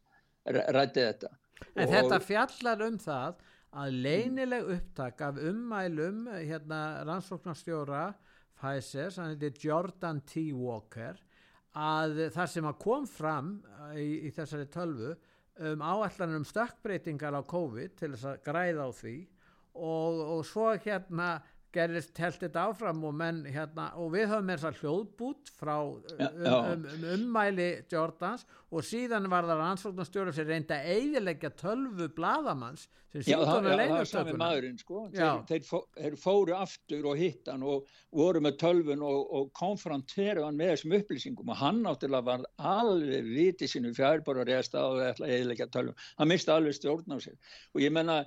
[0.47, 1.31] rætti þetta.
[1.73, 3.41] En og þetta fjallar um það
[3.77, 8.05] að leynileg upptak af ummælum hérna rannsóknarstjóra
[8.57, 10.49] Pfizer, hann heitir Jordan T.
[10.53, 11.19] Walker
[11.77, 13.51] að það sem að kom fram
[13.93, 15.11] í, í þessari tölvu
[15.67, 19.17] um áallanum stökkbreytingar á COVID til þess að græða á því
[19.77, 21.37] og, og svo hérna
[21.75, 26.85] gerist telt þetta áfram og, menn, hérna, og við höfum þessar hljóðbút frá um, um,
[26.85, 33.25] um, ummæli Jordans og síðan var það ansvögnastjóru sem reynda að eidilegja tölvu bladamanns sem
[33.27, 35.03] síðan að leina maðurinn sko.
[35.13, 40.47] Þeir, þeir, fó, þeir fóru aftur og hittan og voru með tölvun og, og konfronteru
[40.47, 45.69] hann með þessum upplýsingum og hann áttilega var alveg vitið sinu fjárbara reyðast að eidilegja
[45.71, 47.37] tölvun hann misti alveg stjórn á sig
[47.73, 48.23] og ég menna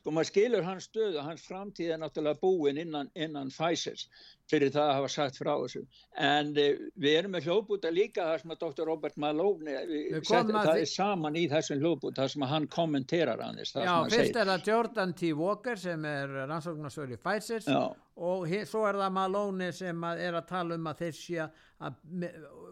[0.00, 4.06] sko maður skilur hans stöðu, hans framtíð er náttúrulega búin innan, innan Pfizer's
[4.50, 5.82] fyrir það að hafa sagt frá þessu
[6.26, 8.88] en eh, við erum með hljóðbúta líka það sem að Dr.
[8.88, 9.76] Robert Malone
[10.24, 14.40] seti, það er saman í þessum hljóðbúta það sem að hann kommenterar hann Já, fyrst
[14.40, 15.32] er það Jordan T.
[15.36, 17.82] Walker sem er rannsóknarsölu Pfizer's Já.
[18.30, 21.48] og hér, svo er það Malone sem að er að tala um að þeir sé
[21.80, 21.98] að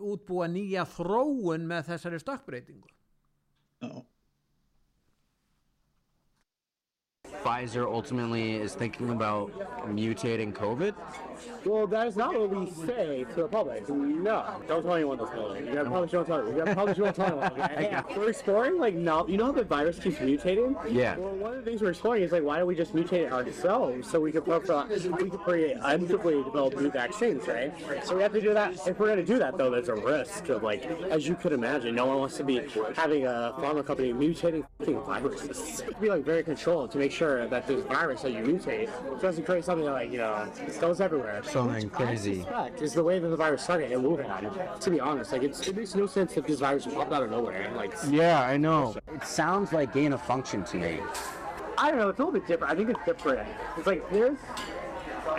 [0.04, 2.96] útbúa nýja þróun með þessari stökkbreytingu
[3.84, 3.98] Já
[7.48, 9.50] Pfizer ultimately is thinking about
[9.86, 10.94] mutating COVID?
[11.64, 13.88] Well, that is not what we say to the public.
[13.88, 15.66] No, don't tell anyone this building.
[15.66, 16.56] You gotta probably don't tell anyone.
[16.56, 17.52] You gotta probably don't tell anyone.
[17.60, 17.88] Okay?
[17.90, 18.02] yeah.
[18.16, 19.26] We're exploring like now.
[19.26, 20.76] You know how the virus keeps mutating?
[20.92, 21.16] Yeah.
[21.16, 23.32] Well, one of the things we're exploring is like why don't we just mutate it
[23.32, 27.72] ourselves so we can we can create unfavorably develop new vaccines, right?
[28.04, 28.86] So we have to do that.
[28.86, 31.94] If we're gonna do that though, there's a risk of like, as you could imagine,
[31.94, 32.60] no one wants to be
[32.94, 34.64] having a pharma company mutating
[35.06, 35.82] viruses.
[36.00, 38.88] Be like very controlled to make sure that this virus that you mutate
[39.20, 41.27] doesn't create something that like you know goes everywhere.
[41.44, 42.46] Something crazy.
[42.80, 44.80] Is the way that the virus started and moving on.
[44.80, 47.70] To be honest, like it makes no sense if this virus popped out of nowhere.
[47.74, 48.94] Like yeah, I know.
[49.14, 51.00] It sounds like gain of function to me.
[51.76, 52.08] I don't know.
[52.08, 52.72] It's a little bit different.
[52.72, 53.48] I think it's different.
[53.76, 54.38] It's like there's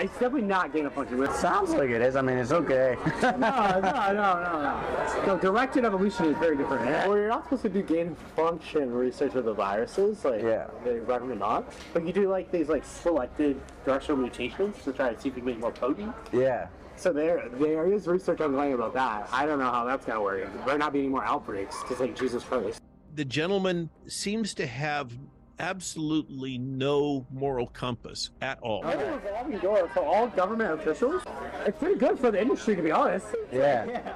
[0.01, 1.21] it's definitely not gain of function.
[1.21, 2.15] It sounds like it is.
[2.15, 2.97] I mean, it's okay.
[3.21, 5.21] no, no, no, no, no.
[5.25, 6.85] So directed evolution is very different.
[6.85, 10.23] Well, you're not supposed to do gain of function research with the viruses.
[10.23, 10.67] Like, yeah.
[10.83, 11.73] they recommend not.
[11.93, 15.41] But you do like these like selected directional mutations to try to see if you
[15.41, 16.13] can make more potent.
[16.31, 16.67] Yeah.
[16.95, 19.29] So there, there is research ongoing about that.
[19.31, 20.53] I don't know how that's gonna work.
[20.53, 22.81] There might not be any more outbreaks because like Jesus Christ.
[23.15, 25.13] The gentleman seems to have
[25.59, 28.85] absolutely no moral compass at all.
[28.85, 31.23] I a revolving door for all government officials.
[31.65, 33.27] It's pretty good for the industry, to be honest.
[33.51, 33.85] Yeah.
[33.85, 34.13] yeah.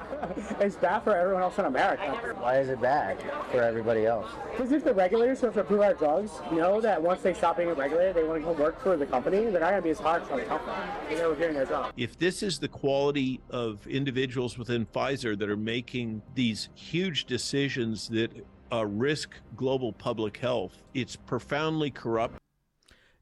[0.59, 2.35] It's bad for everyone else in America.
[2.39, 4.31] Why is it bad for everybody else?
[4.51, 7.57] Because if the regulators who have to approve our drugs know that once they stop
[7.57, 9.89] being regulated, they want to go work for the company, they're not going to be
[9.89, 10.75] as hard for the company.
[11.09, 11.91] They were doing their job.
[11.97, 18.07] If this is the quality of individuals within Pfizer that are making these huge decisions
[18.09, 18.31] that
[18.73, 20.81] uh, risk global public health.
[20.93, 22.39] It's profoundly corrupt.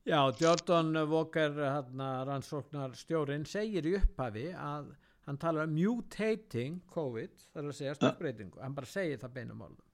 [0.04, 4.96] Já, Jordan Walker, hérna, rannsóknar stjórin, segir í upphafi að
[5.28, 9.62] hann talar um mutating COVID, það er að segja stökkbreytingu, hann bara segir það beinum
[9.68, 9.88] orðum.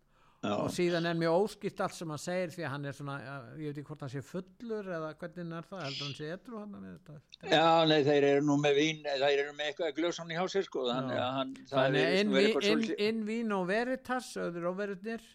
[0.46, 0.54] Já.
[0.54, 3.16] Og síðan er mjög óskilt allt sem hann segir því að hann er svona,
[3.58, 6.62] ég veit ekki hvort hann sé fullur eða hvernig er það, heldur hann sé etru
[6.62, 7.16] hann með þetta?
[7.52, 10.86] Já, nei, þeir eru nú með vín, þeir eru með eitthvað glöðsán í hásir sko,
[10.88, 12.38] þannig að hann, það er inn,
[12.72, 15.26] inn, inn vín og veritas, öður og veritir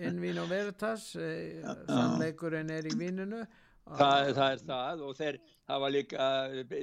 [0.00, 3.42] inn vín og veritas eh, sannleikurinn er í vínunu
[3.90, 5.38] það, það er það og þeir
[5.70, 6.30] hafa líka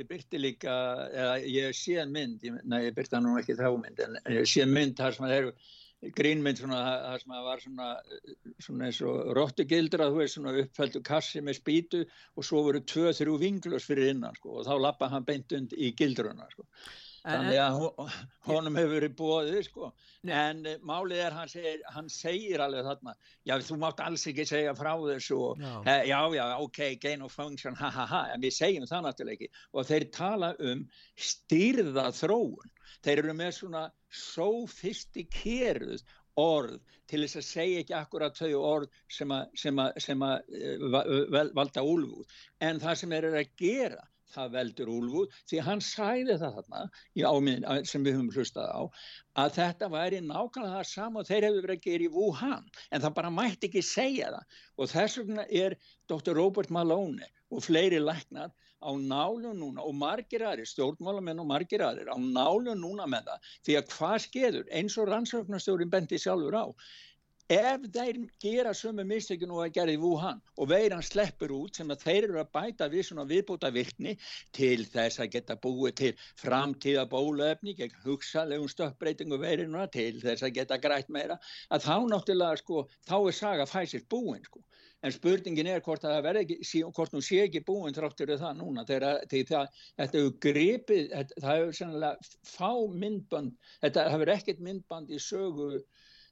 [0.09, 0.75] byrti líka
[1.09, 4.67] eða, ég sé en mynd nei ég byrta nú ekki þá mynd en ég sé
[4.69, 5.53] mynd þar sem það eru
[6.17, 7.87] grínmynd svona þar sem það var svona
[8.61, 13.13] svona eins og róttugildra þú veist svona uppfældu kassi með spýtu og svo voru tvö
[13.17, 16.67] þrjú vinglus fyrir innan sko og þá lappa hann beint und í gildruna sko
[17.27, 17.75] þannig að
[18.47, 19.89] honum hefur verið bóðið sko.
[20.27, 23.13] en uh, málið er hann segir, hann segir alveg þarna
[23.47, 25.95] já þú mátt alls ekki segja frá þessu og, já.
[26.07, 29.51] já já ok gain of function ha ha ha en við segjum það náttúrulega ekki
[29.73, 30.85] og þeir tala um
[31.29, 33.83] styrða þróun þeir eru með svona
[34.25, 36.05] sofistikeruð
[36.37, 36.77] orð
[37.09, 40.53] til þess að segja ekki akkurat þau orð sem að,
[40.91, 42.37] uh, valda úlfúð
[42.67, 46.83] en það sem þeir eru að gera það veldur úlfúð, því hann sæði það þarna,
[47.31, 48.81] áminn, sem við höfum hlustað á,
[49.43, 53.03] að þetta væri nákvæmlega það saman og þeir hefðu verið að gera í Wuhan, en
[53.05, 55.77] það bara mætti ekki segja það og þess vegna er
[56.11, 56.33] Dr.
[56.37, 62.05] Robert Malone og fleiri læknar á nálu núna og margir aðri, stjórnmálamenn og margir aðri
[62.05, 66.65] á nálu núna með það, því að hvað skeður, eins og rannsóknarstjórin bendi sjálfur á,
[67.53, 71.91] ef þeir gera sömu mistökun og að gera í Wuhan og veiran sleppur út sem
[71.93, 74.17] að þeir eru að bæta við svona viðbúta virkni
[74.57, 76.09] til þess að geta búið til
[76.41, 81.39] framtíða bólöfni gegn hugsalegum stökkbreytingu veirinu til þess að geta grætt meira
[81.71, 84.59] að þá náttúrulega sko þá er saga fæsist búin sko.
[85.05, 88.83] En spurningin er hvort það verði ekki hvort hún sé ekki búin þráttur það núna
[88.89, 89.67] þegar það,
[90.01, 93.53] þetta hefur gripið það hefur sannlega fá myndband
[93.85, 95.69] þetta hefur ekkert myndband í sögu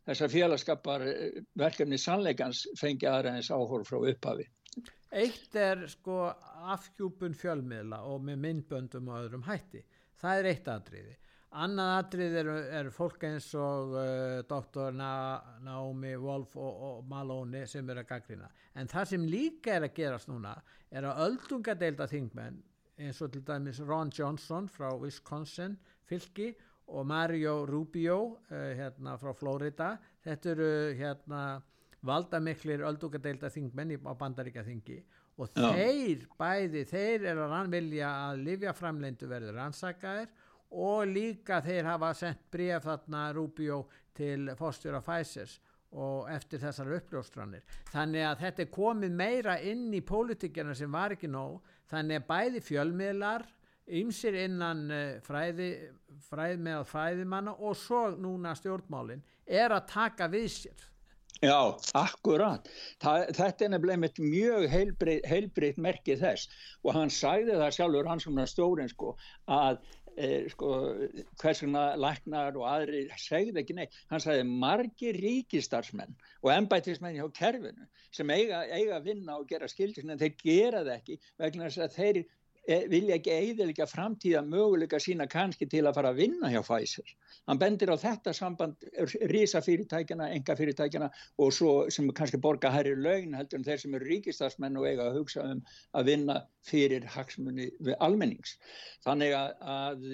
[0.05, 4.47] þessar félagskapar eh, verkefni sannleikans fengi aðræðins áhór frá upphafi.
[5.15, 6.25] Eitt er sko
[6.75, 9.85] afhjúpun fjölmiðla og með myndböndum og öðrum hætti.
[10.19, 11.15] Það er eitt atriði.
[11.55, 12.47] Annað atrið er,
[12.81, 18.09] er fólk eins og uh, doktor Na, Naomi Wolf og, og Malone sem er að
[18.09, 18.49] gaggrina.
[18.75, 20.57] En það sem líka er að gerast núna
[20.91, 22.59] er að öldungadeilda þingmenn
[22.99, 25.77] eins og til dæmis Ron Johnson frá Wisconsin
[26.09, 26.51] fylki
[26.87, 28.17] og Mario Rubio
[28.51, 29.95] uh, hérna frá Florida.
[30.25, 31.43] Þetta eru hérna
[32.05, 34.99] valdamiklir öldungadeilda þingmenn á bandaríka þingi
[35.35, 35.71] og Já.
[35.75, 40.29] þeir bæði, þeir eru að vilja að livjaframleindu verður rannsakaðir
[40.75, 43.81] og líka þeir hafa sendt bref þarna Rubio
[44.15, 45.57] til fórstjóra Pfizers
[45.95, 47.63] og eftir þessar uppljóstranir.
[47.91, 51.61] Þannig að þetta er komið meira inn í pólitíkjana sem var ekki nóg.
[51.91, 53.45] Þannig að bæði fjölmiðlar
[53.87, 55.69] ymsir innan eh, fræði,
[56.29, 60.85] fræð með fræðimanna og svo núna stjórnmálinn er að taka við sér.
[61.43, 62.69] Já, akkurat.
[63.03, 64.65] Það, þetta er nefnilega mjög
[65.27, 66.47] heilbreytt merkið þess
[66.81, 69.11] og hann sæði það sjálfur hans svona stjórn sko,
[69.51, 69.81] að
[70.15, 70.71] eh, sko,
[71.41, 73.99] hversuna læknar og aðri segði ekki neitt.
[74.09, 78.63] Hann sæði margir ríkistarsmenn og ennbættismenn hjá kerfinu sem eiga,
[78.95, 82.23] að vinna og gera skildisn en þeir gera það ekki vegna þess að þeir
[82.65, 87.15] vilja ekki eiðilega framtíða möguleika sína kannski til að fara að vinna hjá Pfizer.
[87.45, 88.85] Hann bendir á þetta samband
[89.29, 91.09] rísa fyrirtækjana, enga fyrirtækjana
[91.41, 95.09] og svo sem kannski borga hærri laun heldur en þeir sem eru ríkistarsmenn og eiga
[95.09, 95.61] að hugsa um
[95.93, 98.57] að vinna fyrir hagsmunni við almennings.
[99.05, 100.07] Þannig að, að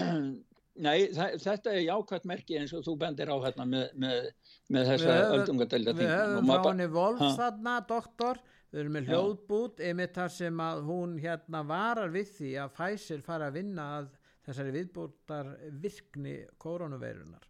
[0.86, 4.30] nei, þetta er jákvæmt merki eins og þú bendir á hérna með, með,
[4.72, 6.06] með þessa öldungadelda þingum.
[6.06, 10.82] Við höfum frá henni Wolf þarna, doktor við erum með hljóðbút einmitt þar sem að
[10.86, 14.10] hún hérna varar við því að Pfizer fara að vinna að
[14.46, 15.50] þessari viðbútar
[15.82, 17.46] virkni koronaveirunar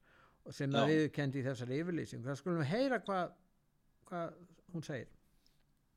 [0.46, 0.80] og sem Já.
[0.80, 3.35] að við kendi í þessari yfirlýsing það skulum við heyra hvað
[4.11, 4.26] hva
[4.74, 5.09] hún segir.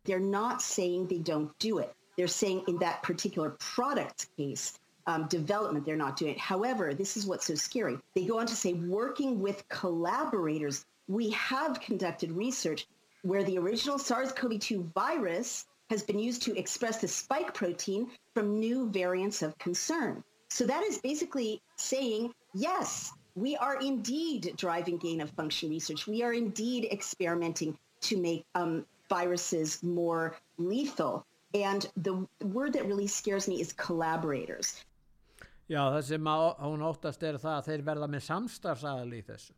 [0.03, 1.93] They're not saying they don't do it.
[2.17, 6.39] They're saying in that particular product case um, development they're not doing it.
[6.39, 7.97] However this is what's so scary.
[8.13, 12.87] They go on to say working with collaborators we have conducted research
[13.23, 18.89] where the original SARS-CoV-2 virus has been used to express the spike protein from new
[18.89, 20.23] variants of concern.
[20.49, 26.05] So that is basically saying, yes, we are indeed driving gain of function research.
[26.05, 31.25] We are indeed experimenting to make um, viruses more lethal.
[31.53, 34.83] And the word that really scares me is collaborators.
[35.69, 39.53] Já, það sem hún óttast er það að þeir verða með samstarfsaðal í þessu.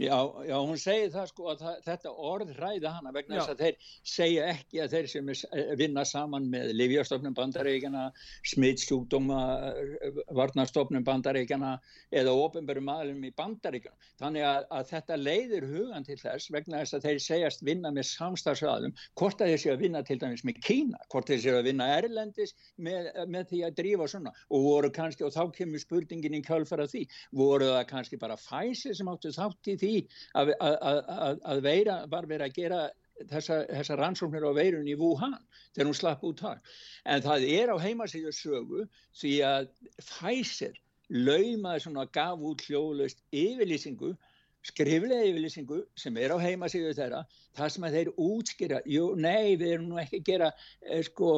[0.00, 0.16] Já,
[0.48, 3.88] já, hún segir það sko að það, þetta orð ræða hana vegna þess að þeir
[4.08, 5.40] segja ekki að þeir sem er,
[5.76, 8.06] vinna saman með Livjastofnum bandaríkjana,
[8.48, 9.40] smittsjúkdóma,
[10.38, 11.74] varnarstofnum bandaríkjana
[12.16, 14.08] eða ofinbærum aðlum í bandaríkjana.
[14.22, 18.08] Þannig að, að þetta leiðir hugan til þess vegna þess að þeir segjast vinna með
[18.14, 21.68] samstagsraðum, hvort að þeir séu að vinna til dæmis með Kína, hvort þeir séu að
[21.68, 26.40] vinna Erlendis með, með því að drífa svona og voru kannski, og þá kemur spurningin
[26.40, 27.04] í kjálfara því,
[27.36, 30.00] voru það kannski bara fæsi sem áttu þátt í því því
[30.40, 32.80] að, að, að veira var verið að gera
[33.28, 35.36] þessa, þessa rannsóknir á veirun í Wuhan
[35.74, 36.62] þegar hún slapp út þar.
[37.04, 38.86] En það er á heimasíðu sögu
[39.20, 40.78] því að Pfizer
[41.10, 44.14] laumaði svona gaf út hljóðlaust yfirlýsingu
[44.66, 47.22] skriflega yfirlýsingu sem er á heimasíðu þeirra
[47.56, 51.30] það sem að þeir útskýra jú, nei, við erum nú ekki að gera eh, sko,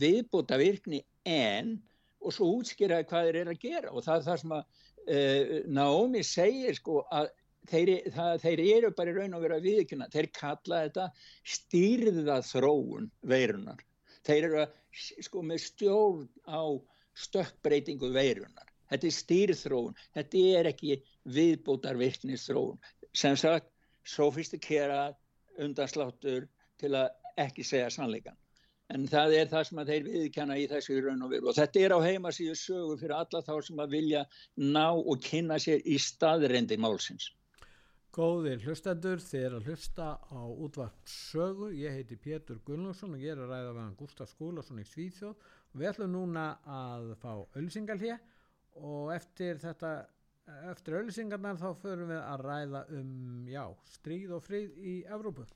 [0.00, 1.76] viðbúta virkni en
[2.20, 4.64] og svo útskýra hvað þeir eru að gera og það er það sem að
[5.06, 7.30] eh, Naomi segir sko að
[7.68, 11.06] þeir, það, þeir eru bara í raun og vera viðkjöna, þeir kalla þetta
[11.56, 13.84] stýrða þróun veirunar.
[14.26, 14.74] Þeir eru að,
[15.26, 16.62] sko með stjórn á
[17.20, 18.68] stökkbreytingu veirunar.
[18.90, 22.78] Þetta er stýrþróun, þetta er ekki viðbútar virknisþróun.
[23.14, 23.70] Sem sagt,
[24.06, 25.10] sofistikera
[25.60, 26.48] undansláttur
[26.80, 28.38] til að ekki segja sannleikan.
[28.90, 31.92] en það er það sem þeir viðkjanna í þessu raun og veru og þetta er
[31.94, 34.22] á heimasíðu sögu fyrir alla þá sem að vilja
[34.58, 37.28] ná og kynna sér í staðrendi málsins.
[38.10, 43.36] Góðir hlustendur, þið er að hlusta á útvart sögu, ég heiti Pétur Gunnlaugsson og ég
[43.36, 47.30] er að ræða við hann Gustaf Skúlason í Svíþjóð og við ætlum núna að fá
[47.60, 48.16] ölsingalhé
[48.82, 49.92] og eftir þetta,
[50.72, 53.14] eftir ölsingarnar þá förum við að ræða um,
[53.46, 53.62] já,
[53.94, 55.46] stríð og frið í Evrópu.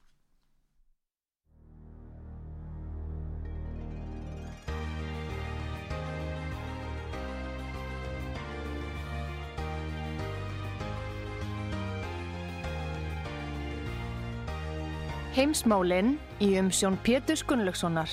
[15.34, 18.06] Heimsmálinn í umsjón Pétur Gunnlaugssonar.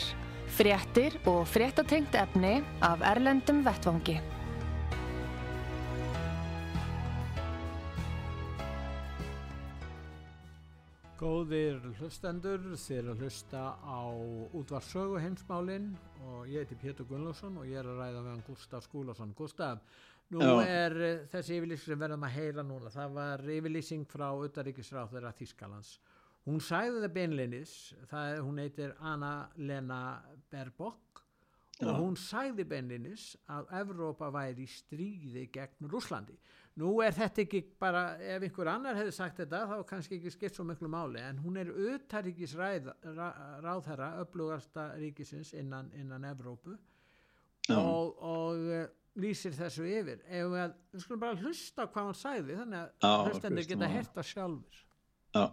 [0.57, 4.15] Fréttir og fréttatengt efni af Erlendum Vettvangi.
[11.19, 14.01] Góðir hlustendur, er að hlusta á
[14.57, 15.91] útvarsögu heimsmálinn
[16.25, 19.35] og ég heiti Pétur Gunnlaugsson og ég er að ræða með hann Gustaf Skúlason.
[19.37, 19.85] Gustaf,
[20.33, 20.65] nú Já.
[20.65, 25.35] er uh, þessi yfirlýsing sem verðum að heyra núna, það var yfirlýsing frá Uttaríkisráð þeirra
[25.37, 25.99] Þískalands
[26.47, 27.73] Hún sæði það beinleinis,
[28.09, 30.01] það, hún heitir Anna-Lena
[30.49, 31.21] Baerbock
[31.81, 31.97] og Já.
[31.97, 36.35] hún sæði beinleinis að Evrópa væri í stríði gegn Rúslandi.
[36.81, 40.57] Nú er þetta ekki bara, ef einhver annar hefði sagt þetta þá kannski ekki skipt
[40.57, 46.77] svo miklu máli en hún er auðtaríkis ráðherra upplugasta ríkisins innan, innan Evrópu
[47.75, 48.87] og, og eh,
[49.21, 50.23] lýsir þessu yfir.
[50.25, 54.85] Ef við, við skulum bara hlusta hvað hann sæði þannig að hlustendur geta herta sjálfur.
[55.35, 55.45] Já.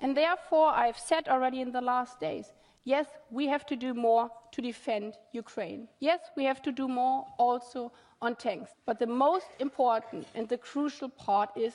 [0.00, 2.52] And therefore, I've said already in the last days,
[2.84, 5.88] yes, we have to do more to defend Ukraine.
[6.00, 7.92] Yes, we have to do more also
[8.22, 8.70] on tanks.
[8.86, 11.74] But the most important and the crucial part is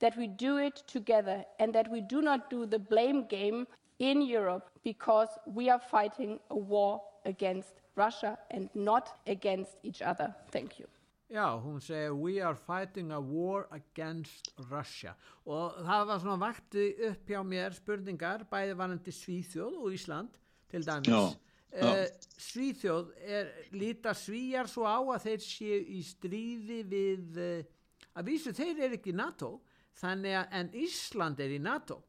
[0.00, 3.66] that we do it together and that we do not do the blame game
[3.98, 10.34] in Europe because we are fighting a war against Russia and not against each other.
[10.50, 10.86] Thank you.
[11.30, 15.14] Já, hún segir We are fighting a war against Russia
[15.48, 20.36] og það var svona vakti upp hjá mér spurningar bæði varandi Svíþjóð og Ísland
[20.68, 21.22] til dæmis já,
[21.80, 21.88] já.
[21.88, 27.64] Uh, Svíþjóð er líta svíjar svo á að þeir séu í stríði við uh,
[28.20, 29.54] að vísu þeir eru ekki í NATO
[29.96, 32.02] þannig að en Ísland er í NATO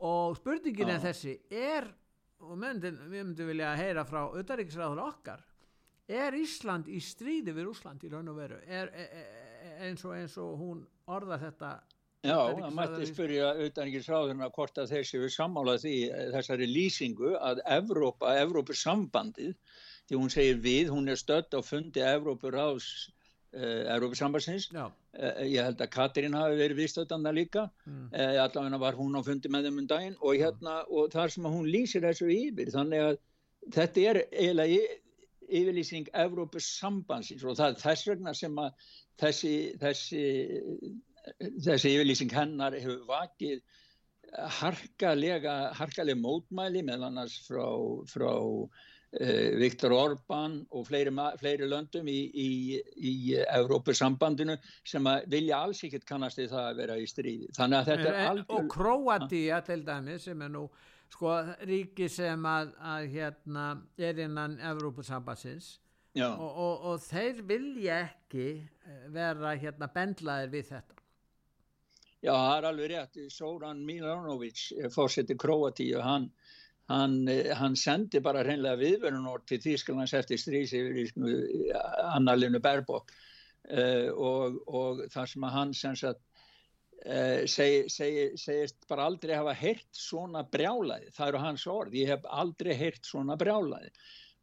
[0.00, 0.96] og spurningin já.
[0.96, 1.92] er þessi er,
[2.40, 5.44] og myndin, við myndum vilja heyra frá auðaríkisræður okkar
[6.12, 8.60] er Ísland í stríði við Úsland í raun og veru?
[8.66, 11.72] Er, er, er, eins, og, eins og hún orða þetta
[12.22, 17.62] Já, það mætti spyrja auðvitaðinginsráðurna hvort að þessi við sammálað því eh, þessari lýsingu að
[17.66, 19.56] Evrópa, Evrópusambandið
[20.06, 22.86] því hún segir við, hún er stödd á fundi Evrópuráðs
[23.56, 24.92] uh, Evrópusambansins uh,
[25.42, 27.66] ég held að Katrín hafi verið viðstöðanda líka.
[27.86, 28.08] Mm.
[28.14, 31.48] uh, allavega var hún á fundi með þeim um daginn og hérna, og þar sem
[31.50, 33.20] hún lýsir þessu yfir, þannig að
[33.78, 34.82] þetta er eiginlega
[35.52, 38.88] yfirlýsing Evrópus sambansins og það er þess vegna sem að
[39.22, 40.24] þessi, þessi,
[41.68, 43.60] þessi yfirlýsing hennar hefur vakið
[44.32, 47.66] harkalega, harkalega mótmæli meðal annars frá,
[48.08, 52.48] frá uh, Viktor Orbán og fleiri, fleiri löndum í, í,
[52.96, 54.56] í Evrópusambandinu
[54.88, 57.50] sem vilja alls ekkert kannast í það að vera í stríði.
[57.58, 58.56] Þannig að þetta er alveg...
[58.56, 60.66] Og Kroatia til dæmi sem er nú
[61.12, 61.36] sko
[61.68, 63.66] ríki sem að, að hérna
[64.00, 65.76] er innan Evrópusambassins
[66.16, 70.98] og, og, og þeir vilja ekki eh, vera hérna bendlaðir við þetta.
[72.22, 73.22] Já, það er alveg rétt.
[73.32, 76.30] Soran Milanovic eh, fórseti Kroatíu, hann
[76.92, 81.12] hann, eh, hann sendi bara hreinlega viðverunort til Þýskalands eftir strísi yfir
[82.12, 83.12] Annalinu Berbok
[83.70, 86.20] uh, og, og þar sem að hann sem sagt
[87.02, 91.96] seg, seg, segist bara aldrei hafa heyrt svona brjálaði, það eru hans orð.
[91.98, 93.90] Ég hef aldrei heyrt svona brjálaði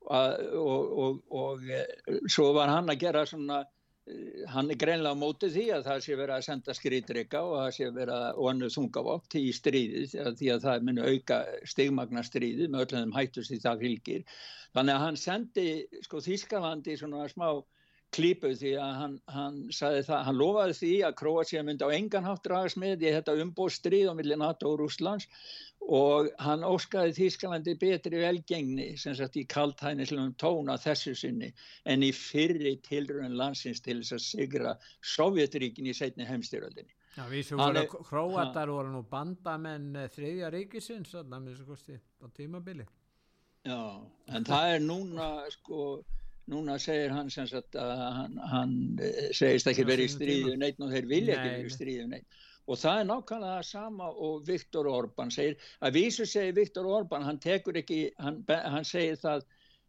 [0.02, 5.16] og, og, og, og uh, svo var hann að gera svona uh, hann er greinlega
[5.16, 8.44] á móti því að það sé verið að senda skrýtrykka og það sé verið að
[8.52, 11.42] onnu þungavokt í stríði því að það muni auka
[11.74, 14.40] stigmagna stríði með öllum hættust því það fylgir.
[14.78, 15.68] Þannig að hann sendi
[16.06, 17.50] sko Þískalandi svona smá
[18.16, 22.26] klípu því að hann, hann sagði það, hann lofaði því að Kroatia myndi á engan
[22.26, 25.28] hátt dragast með í þetta umbóðstríð á milli NATO og Rúslands
[25.86, 31.52] og hann óskaði Þýskalandi betri velgengni sem sagt í kaltænislunum tóna þessu sinni
[31.86, 34.78] en í fyrri tilröðin landsins til þess að sigra
[35.16, 36.94] Sovjetríkin í setni heimstyröldinni.
[37.18, 42.86] Já, við sem voru Kroatar voru nú bandamenn eh, þriðja ríkisins, að á tímabili.
[43.68, 43.82] Já,
[44.32, 46.04] en það er núna sko
[46.50, 50.82] núna segir hann sem sagt að hann, hann eh, segist ekki verið í stríðu neitt
[50.82, 52.40] og þeir vilja ekki verið í stríðu neitt
[52.70, 57.40] og það er nákvæmlega sama og Viktor Orbán segir, að vísu segir Viktor Orbán, hann
[57.42, 59.46] tekur ekki, hann, hann segir það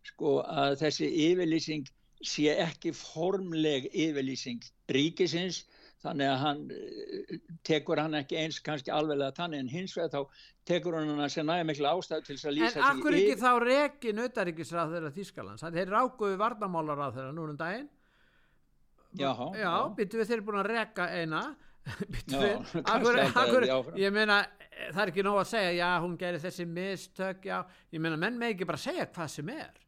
[0.08, 1.90] sko að þessi yfirlýsing
[2.24, 5.64] sé ekki formleg yfirlýsing ríkisins
[6.04, 10.12] þannig að hann eh, tekur hann ekki eins kannski alveg að tanni en hins vegar
[10.14, 13.16] þá tekur hann hann að sé næja miklu ástæðu til þess að lýsa En akkur
[13.18, 17.90] ekki þá rekin auðaríkisráð þeirra Þískalands, það er rákuðu varnamálar á þeirra núna um daginn.
[19.18, 19.74] Já, já, já.
[19.98, 21.42] byttu við þeir búin að reka eina.
[22.28, 23.64] Já, við, akkur, akkur,
[23.98, 24.42] ég meina
[24.92, 28.36] það er ekki nóg að segja, já hún gerir þessi mistök, já, ég meina menn
[28.38, 29.80] með ekki bara segja hvað sem er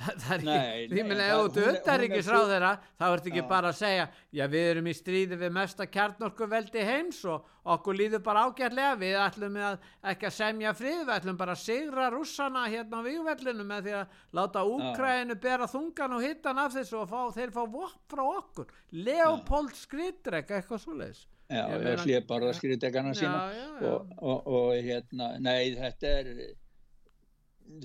[0.00, 3.70] það er ekki, ég meina ef þú öttar ekki sráð þeirra, þá ert ekki bara
[3.72, 4.04] að segja
[4.38, 9.18] já við erum í stríði við mesta kjarnorkuveldi heims og okkur líður bara ágætlega, við
[9.20, 13.66] ætlum að ekki að semja frið, við ætlum bara að sigra russana hérna á vývellinu
[13.68, 17.60] með því að láta Úkrænu bera þungan og hittan af þessu og fá, þeir fá
[17.74, 23.54] vokk frá okkur, Leopold Skridrek eitthvað svo leiðis Já, ég hlið bara skriðdegana sína já,
[23.58, 23.88] já, já.
[23.90, 26.28] Og, og, og hérna, nei þetta er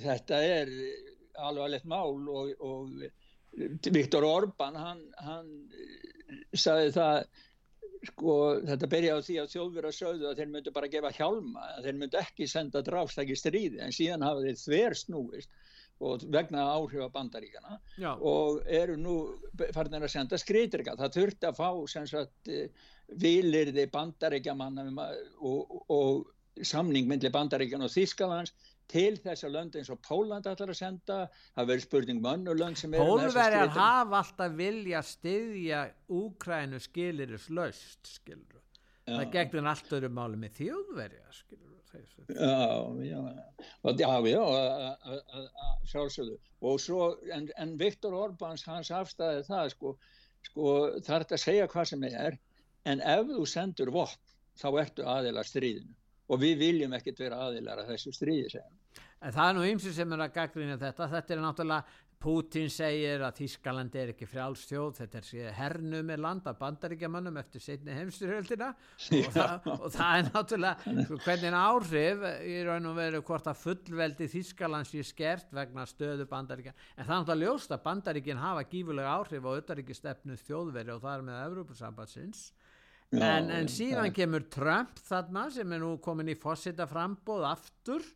[0.04, 0.74] þetta er
[1.38, 5.52] alvarlegt mál og, og Viktor Orbán hann, hann
[6.56, 7.20] sagði það
[8.06, 8.34] sko
[8.66, 12.02] þetta byrjaði á því að þjóðverða sögðu að þeir myndu bara gefa hjálma að þeir
[12.02, 15.56] myndu ekki senda dráfstæki stríði en síðan hafa þeir þver snúist
[16.06, 18.12] og vegna áhrifa bandaríkana Já.
[18.20, 19.16] og eru nú
[19.74, 22.52] farin að senda skritrika það þurfti að fá sem sagt
[23.24, 25.08] vilirði bandaríkjamanna
[25.40, 28.54] og, og samning myndli bandaríkjan og Þískalands
[28.92, 31.20] til þess að lönd eins og Póland ætlar að senda,
[31.58, 35.86] það verður spurning um önnu lönd sem eru Pólverjar hafa alltaf vilja styðja
[36.22, 38.62] Úkrænu skiliris löst skilur
[39.06, 41.76] það gegnur allt öru máli með þjóðverja skilur
[42.28, 42.52] Já,
[43.06, 43.20] já,
[43.96, 44.44] já, já,
[45.92, 46.38] sjálfsögðu.
[46.66, 49.94] Og svo, en, en Viktor Orbáns hans afstæði það sko,
[50.50, 50.72] sko
[51.06, 52.40] það er að segja hvað sem er
[52.90, 55.94] en ef þú sendur vopn þá ertu aðeila stríðinu
[56.26, 58.82] og við viljum ekkert vera aðilar að þessu stríði segjum.
[59.26, 63.22] En það er nú ymsið sem er að gaggrina þetta, þetta er náttúrulega Putin segir
[63.22, 68.72] að Þískaland er ekki frjálstjóð, þetta er hernu með land af bandaríkjamannum eftir setni heimstyrjöldina
[68.72, 73.62] og, það, og það er náttúrulega sko, hvernig áhrif í raun og veru hvort að
[73.62, 76.74] fullveldi Þískaland sé skert vegna stöðu bandaríkja.
[76.96, 81.20] En það er náttúrulega ljóst að bandaríkin hafa gífulega áhrif á auðaríkistefnu þjóðveri og það
[81.20, 82.46] er með Evrópusambatsins
[83.14, 84.14] En, en síðan ja.
[84.16, 88.08] kemur Trump þarna sem er nú komin í fósita frambóð aftur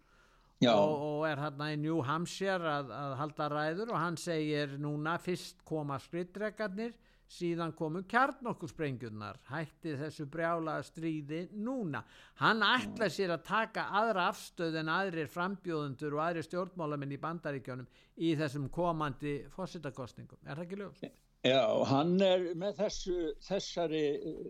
[0.67, 5.15] og, og er hérna í New Hampshire að, að halda ræður og hann segir núna
[5.21, 6.97] fyrst koma skrittrekarnir
[7.29, 12.01] síðan komu kjarnokkursprengjurnar hætti þessu brjála stríði núna.
[12.41, 17.89] Hann ætla sér að taka aðra afstöð en aðrir frambjóðundur og aðrir stjórnmálamenn í bandaríkjónum
[18.17, 20.41] í þessum komandi fósitakostningum.
[20.45, 21.19] Er það ekki lögst?
[21.47, 23.13] Já, hann er með þessu,
[23.45, 23.99] þessari,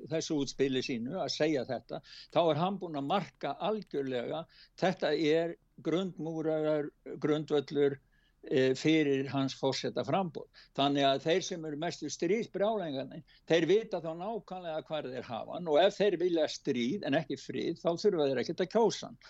[0.09, 1.99] þessu útspili sínu að segja þetta,
[2.33, 4.39] þá er hann búin að marka algjörlega,
[4.81, 5.53] þetta er
[5.85, 6.87] grundmúrar,
[7.21, 7.99] grundvöllur
[8.49, 10.49] e, fyrir hans fórsetta frambóð.
[10.79, 13.21] Þannig að þeir sem eru mestu stríðsbrjálengarnir,
[13.53, 17.77] þeir vita þá nákvæmlega hvað þeir hafa og ef þeir vilja stríð en ekki fríð,
[17.83, 19.21] þá þurfa þeir ekkert að kjósa hann.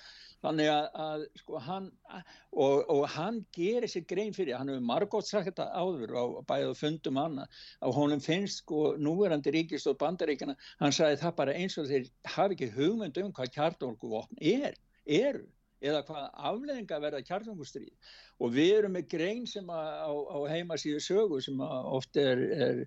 [0.45, 5.27] Þannig að, að sko hann og, og hann gerir sér grein fyrir, hann hefur margótt
[5.27, 10.95] sagt þetta áður á bæðu fundum annað, að honum finnst sko núverandi ríkistóð bandaríkjana, hann
[10.95, 15.47] sagði það bara eins og þeir hafi ekki hugmynd um hvað kjartólkuvopn er, eru
[15.79, 21.39] eða hvað afleðinga verða kjartólkustrýð og við erum með grein sem á, á heimasíðu sögu
[21.43, 22.81] sem ofta er, er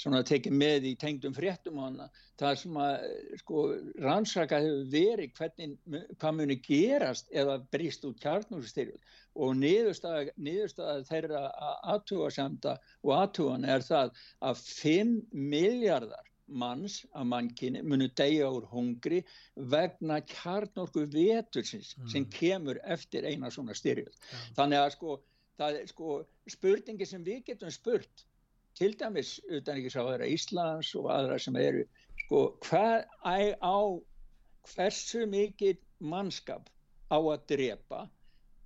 [0.00, 2.08] svona tekið með í tengdum fréttum og hana,
[2.40, 3.06] það sem að
[3.42, 3.64] sko
[4.02, 5.76] rannsaka hefur verið hvernig,
[6.16, 8.98] hvað muni gerast eða brist út kjarnúrstyrjul
[9.42, 11.44] og niðurstaða, niðurstaða þeirra
[11.94, 14.12] aðtúasemda og aðtúan er það
[14.44, 19.22] að 5 miljardar manns að mannkynni munu degja úr hungri
[19.56, 22.10] vegna kjarnorku vetursins mm.
[22.12, 24.10] sem kemur eftir eina svona styrjul.
[24.10, 24.42] Ja.
[24.58, 25.16] Þannig að sko,
[25.60, 26.18] það sko
[26.52, 28.26] spurningi sem við getum spurt
[28.78, 31.84] til dæmis utan ekki sá þeirra Íslands og aðra sem eru
[32.24, 33.04] sko hvað
[33.60, 33.78] á
[34.72, 35.80] hversu mikið
[36.12, 36.70] mannskap
[37.12, 38.06] á að drepa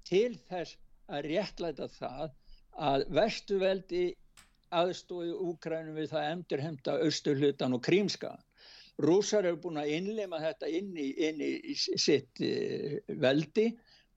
[0.07, 0.77] til þess
[1.11, 2.31] að réttlæta það
[2.77, 4.07] að vestuveldi
[4.77, 8.43] aðstóði Úkrænum við það endurhemta austurhlutan og krímskaðan.
[9.03, 13.69] Rúsar hefur búin að innlema þetta inn í, inn í sitt uh, veldi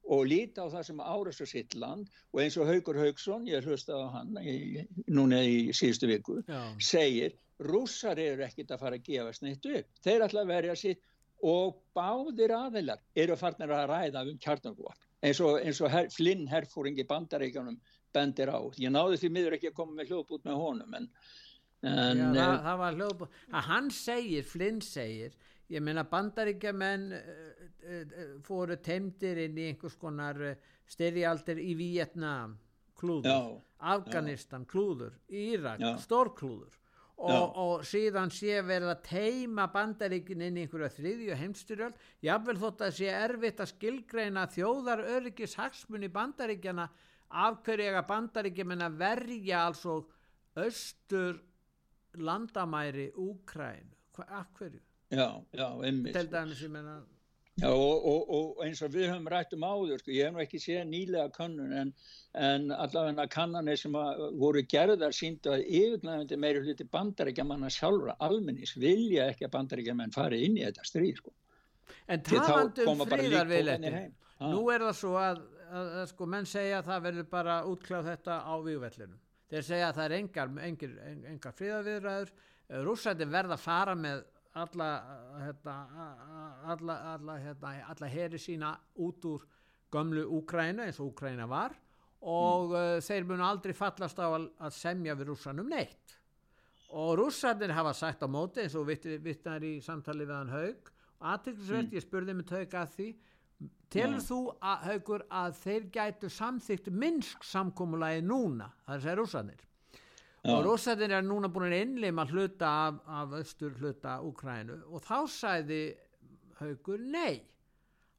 [0.10, 3.66] og líta á það sem áras og sitt land og eins og Haugur Haugsson, ég
[3.66, 6.62] hlusta á hann í, núna í síðustu viku, Já.
[6.82, 9.92] segir rússar eru ekkit að fara að gefa sneitt upp.
[10.06, 11.04] Þeir ætla að verja sitt
[11.46, 16.48] og báðir aðilar eru farnir að ræða um kjarnarvopn eins og, eins og her, Flynn
[16.50, 17.78] herfóringi bandaríkjanum
[18.16, 18.60] bendir á.
[18.80, 21.08] Ég náði því miður ekki að koma með hljóðbút með honum en,
[21.86, 23.40] en Já, það, það var hljóðbút.
[23.70, 25.36] Hann segir, Flynn segir
[25.70, 27.22] ég meina bandaríkjamenn uh,
[27.94, 30.42] uh, fóru teimdir inn í einhvers konar
[30.90, 32.58] styrjaldir í Vietnam
[33.00, 33.40] klúður, Já,
[33.96, 35.94] Afganistan klúður, Írak, Já.
[36.04, 36.76] stórklúður.
[37.20, 37.36] Já.
[37.36, 42.84] og, og síðan sé verið að teima bandaríkin inn í einhverja þriðju heimstyrjöld jafnvel þótt
[42.86, 46.86] að sé erfitt að skilgreina þjóðar öryggis hagsmunni bandaríkjana
[47.44, 49.98] af hverju eiga bandaríkjaman að verja altså
[50.64, 51.42] austur
[52.16, 53.92] landamæri Úkræn
[54.24, 54.80] af hverju?
[55.10, 57.00] Já, já, einmitt til dæmis ég meina
[57.60, 60.40] Já, og, og, og eins og við höfum rætt um áður, sko, ég hef nú
[60.44, 61.90] ekki séð nýlega kannun en,
[62.40, 68.78] en allavega kannanir sem að voru gerðar síndu að yfirgnæfandi meiri hluti bandaríkjamanna sjálfra almennis
[68.80, 71.36] vilja ekki að bandaríkjaman fari inn í þetta stríð, sko.
[72.08, 72.24] En
[73.92, 74.16] um heim.
[74.40, 74.52] Ha.
[74.54, 78.12] nú er það svo að, að, að sko menn segja að það verður bara útkláð
[78.14, 79.20] þetta á vígvellinum.
[79.50, 80.98] Þeir segja að það er engar, engar,
[81.34, 82.32] engar friðarviðræður,
[82.86, 84.90] rússandi verða að fara með alla,
[85.38, 85.76] hérna,
[86.66, 89.46] alla, alla, hérna, alla heri sína út úr
[89.92, 91.76] gömlu Úkræna eins og Úkræna var
[92.22, 93.04] og mm.
[93.06, 96.18] þeir munu aldrei fallast á að, semja við rússanum neitt
[96.90, 101.28] og rússarnir hafa sagt á móti eins og vittnar í samtali við hann haug og
[101.34, 101.96] aðtilsvert, Mm.
[101.96, 103.10] ég spurði með haug að því
[103.90, 104.28] telur Já.
[104.30, 109.66] þú að, haugur að þeir gætu samþygt minnsk samkómulagi núna, það er að segja rússarnir
[110.50, 110.56] Já.
[110.58, 115.18] og rússarnir er núna búin að innleima hluta af, af östur hluta Úkrænu og þá
[115.30, 115.82] sæði
[116.60, 117.42] haugur nei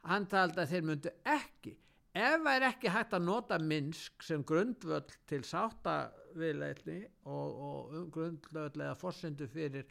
[0.08, 1.74] hann taldi að þeir myndu ekki.
[2.16, 8.72] Ef það er ekki hægt að nota Minsk sem grundvöll til sáttaviðleitni og, og grundvöll
[8.80, 9.86] eða forsendu fyrir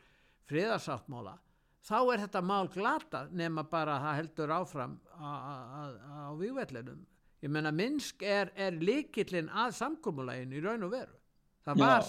[0.50, 1.38] friðarsáttmála
[1.86, 7.06] þá er þetta mál glata nema bara að það heldur áfram á vývellinum
[7.44, 11.19] ég menna Minsk er, er líkillin að samkómulegin í raun og veru
[11.70, 12.04] það var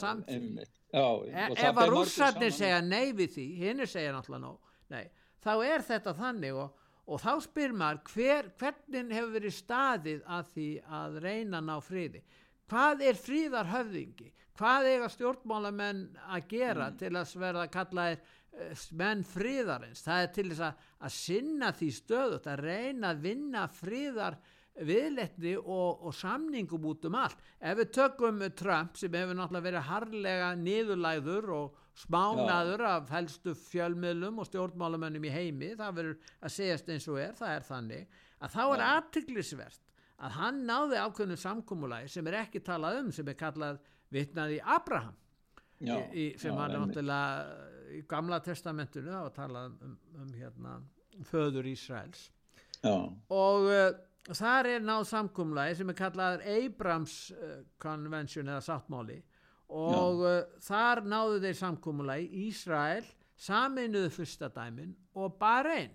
[1.00, 4.56] og E- ef að rússarnir segja nei við því hinn segja náttúrulega
[4.90, 5.04] nei,
[5.44, 6.72] þá er þetta þannig og,
[7.06, 10.68] og þá spyr maður hver, hvernig hefur verið staðið að því
[11.00, 12.22] að reyna ná friði?
[12.70, 16.96] Hvað er fríðarhöfðingi hvað eiga stjórnmálamenn að gera Mm.
[16.98, 18.20] til að verða að kalla þér
[18.92, 20.02] menn friðarins?
[20.04, 24.36] Það er til þess að, að sinna því stöðut að reyna að vinna friðar
[24.86, 27.40] viðletni og, og samningum út um allt.
[27.60, 34.40] Ef við tökum Trump sem hefur náttúrulega verið harlega niðurlæður og smánaður af helstu fjölmiðlum
[34.40, 38.54] og stjórnmálamönnum í heimi það verður að segjast eins og er það er þannig að
[38.54, 39.82] þá er aðtiklisvert
[40.20, 43.80] að hann náði ákveðnu samkúmulagi sem er ekki talað um sem er kallað
[44.12, 45.16] vitnað í Abraham.
[45.80, 50.76] Já, í, sem já, var náttúrulega í gamla testamentinu var talað um, um hérna
[51.30, 52.28] föður Ísraels.
[52.80, 52.96] Já,
[53.32, 53.68] og
[54.28, 59.20] uh, þar er náð samkumlagi sem er kallað Abrams uh, Convention eða sáttmáli
[59.70, 63.06] og uh, þar náðu þeir samkumlagi Ísrael
[63.40, 65.94] saminuðu fyrsta dæmin og Bahrein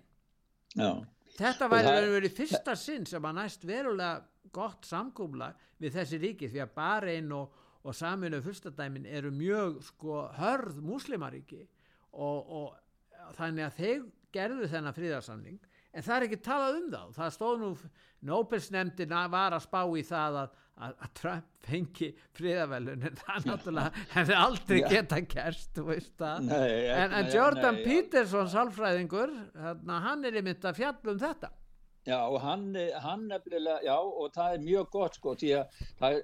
[0.74, 0.90] já.
[1.36, 4.24] þetta Og væri verið fyrsta sinn sem að næst verulega
[4.56, 7.54] gott samkumlag við þessi ríki því að Bahrein og,
[7.84, 11.62] og saminuðu fyrsta dæmin eru mjög sko hörð múslimaríki
[12.16, 14.04] og, og þannig að þeir
[14.34, 15.58] gerðu þennan fríðarsamning
[15.96, 17.72] en það er ekki talað um þá það stóð nú,
[18.26, 24.04] Nóbelsnefndin var að spá í það að, að, að Trump fengi fríðarvelun en það náttúrulega
[24.16, 24.88] hefði aldrei Já.
[24.94, 25.82] geta kerst
[26.46, 27.84] Nei, en, en Jordan já.
[27.86, 31.52] Peterson sálfræðingur, þarna, hann er einmitt að fjalla um þetta
[32.06, 32.68] Já, og hann,
[33.02, 36.18] hann nefnilega, já, og það er mjög gott sko, því að það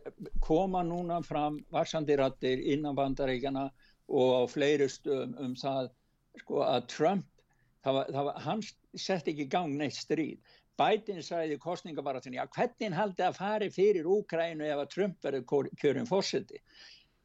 [0.45, 3.65] koma núna fram varsandi rattir innan bandaríkjana
[4.07, 5.91] og á fleiri stöðum um það,
[6.45, 7.27] sko, að Trump,
[7.85, 8.65] það var, það var, hann
[8.95, 10.59] sett ekki í gang neitt stríð.
[10.83, 16.09] Sagði í kostningabaratunni, já, hvernig haldi að fari fyrir Úkrænu ef að Trump verður kjörin
[16.09, 16.59] fórseti?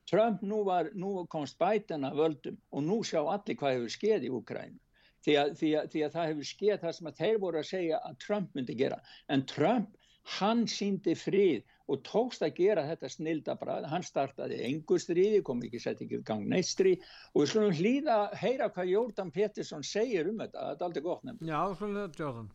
[0.07, 4.27] Trump nú, var, nú komst Biden að völdum og nú sjá allir hvað hefur skeið
[4.27, 4.77] í Úkrænu.
[5.25, 7.69] Því að, því, að, því að það hefur skeið það sem að þeir voru að
[7.71, 8.99] segja að Trump myndi gera.
[9.33, 9.97] En Trump,
[10.37, 13.87] hann síndi frið og tókst að gera þetta snildabræð.
[13.91, 17.75] Hann startaði engu stríði, kom ekki sett ekki í gang neitt stríð og við slumum
[17.79, 20.69] hlýða að heyra hvað Jordan Peterson segir um þetta.
[20.71, 21.47] Þetta er aldrei gott nefn.
[21.47, 22.49] Já, svona Jordan.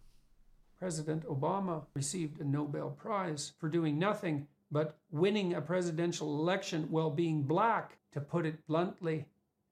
[0.82, 7.10] President Obama received a Nobel Prize for doing nothing but winning a presidential election while
[7.10, 9.24] being black, to put it bluntly.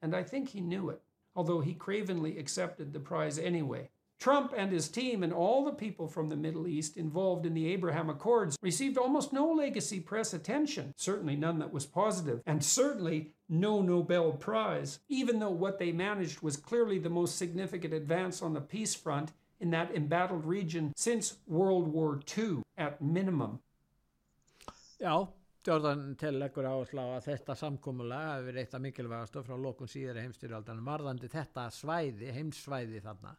[0.02, 1.02] And I think he knew it,
[1.34, 3.88] although he cravenly accepted the prize anyway.
[4.20, 7.66] Trump and his team and all the people from the Middle East involved in the
[7.72, 13.32] Abraham Accords received almost no legacy press attention, certainly none that was positive, and certainly
[13.48, 18.52] no Nobel Prize, even though what they managed was clearly the most significant advance on
[18.52, 23.58] the peace front in that embattled region since World War II at minimum.
[25.00, 25.26] Já,
[25.64, 30.84] Jordan tilleggur áherslu á að þetta samkómulega hefur eitt af mikilvægastu frá lokun síðari heimstyrjaldanum
[30.84, 33.32] varðandi þetta svæði, þarna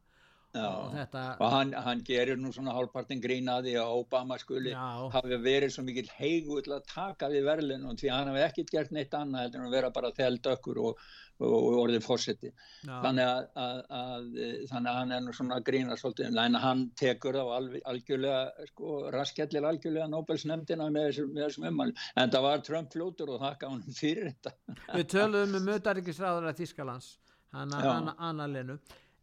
[0.51, 5.07] Já, og þetta og hann, hann gerir nú svona hálfpartin grínaði að Obama skuli Já.
[5.13, 8.73] hafi verið svo mikil heigu til að taka við verðlunum því að hann hefði ekkert
[8.75, 11.05] gert neitt annað heldur en að vera bara þeldökkur og,
[11.47, 12.51] og orðið fórseti
[12.83, 14.25] þannig að, að, að
[14.73, 18.97] þannig að hann er nú svona að grína svolítið en hann tekur þá algjörlega sko,
[19.15, 23.71] raskjallir algjörlega Nobelsnefndina með þessum, með þessum ummæli en það var Trump fljótur og þakka
[23.71, 24.53] hann fyrir þetta.
[24.97, 27.13] Við töluðum um mötaríkisráður að Þískalands
[27.55, 27.89] hana, Já.
[27.93, 28.77] hana, Anna Lenu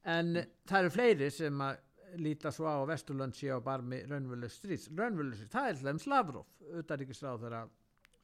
[0.05, 0.35] en
[0.69, 1.85] það eru fleiri sem að
[2.25, 5.99] líta svo á að Vesturlönd sé á barmi raunvölu stríðs, raunvölu stríðs, það er hlem
[6.01, 6.47] Slavrov,
[6.81, 7.75] utaríkisráður að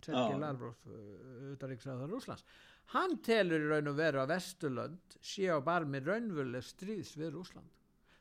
[0.04, 0.40] Sergei Já.
[0.40, 0.74] Lavrov,
[1.54, 2.44] utaríkisráður Rúslands
[2.92, 7.70] hann telur í raun og veru að Vesturlönd sé á barmi raunvölu stríðs við Rúsland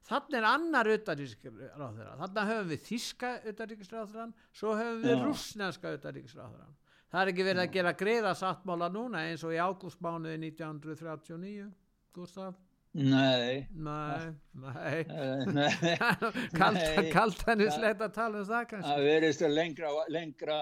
[0.04, 5.22] Þannig er annar utaríkisráðurra, þannig höfum við þíska utaríkisráðurran, svo höfum við Já.
[5.24, 6.74] rússneska utaríkisráðurran.
[7.14, 11.70] Það er ekki verið að gera greiða sáttmála núna eins og í ágústmánuði 1939,
[12.18, 12.60] Gustaf?
[12.94, 15.00] Nei Nei, nei.
[15.02, 15.70] Eh, nei.
[16.60, 17.10] Kalt, Nei.
[17.10, 18.90] kalt henni slett að tala um það kannski.
[18.92, 20.58] það verðist að lengra, lengra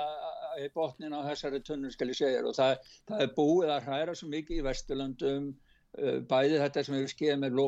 [0.61, 4.15] í botnin á þessari tunnu skal ég segja og það, það er búið að hræra
[4.15, 7.59] svo mikið í Vesturlöndum uh, bæði þetta sem við skeið með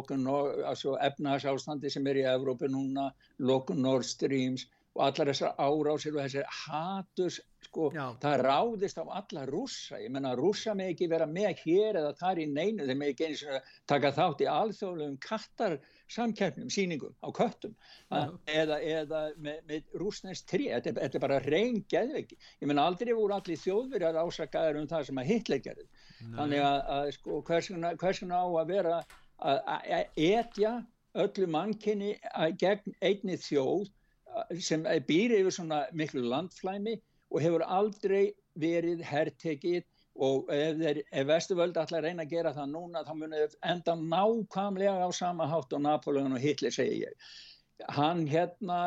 [0.71, 3.09] altså efnahagsástandi sem er í Evrópu núna,
[3.43, 7.41] lokun Nord Streams og allar þessar árásir og þessar haturs
[7.73, 7.89] sko,
[8.21, 9.97] það ráðist á alla rússa.
[10.01, 13.27] Ég menna rússa með ekki vera með hér eða þar í neinu, þeir með ekki
[13.27, 15.77] eins og taka þátt í alþjóðlegum kattar
[16.13, 17.73] samkeppnum, sýningum á köttum.
[18.13, 22.85] Að, eða, eða með, með rúsnest trí, þetta, þetta er bara reyn geðveiki, ég menna
[22.85, 25.89] aldrei voru allir þjóðverjar ásakaður um það sem að Hitler gerði.
[26.37, 28.99] Þannig að, að sko, hvers vegna hvers á að vera
[29.41, 30.75] að, etja
[31.23, 32.13] öllu mannkinni
[32.61, 33.89] gegn einni þjóð
[34.65, 36.95] sem býr yfir svona miklu landflæmi
[37.33, 39.83] og hefur aldrei verið hertekið
[40.23, 43.95] og ef, þeir, ef Vesturvöld að reyna að gera það núna þá munið þeir enda
[43.97, 47.33] nákvæmlega á sama hátt og Napoleon og Hitler segi ég.
[47.89, 48.79] Hann hérna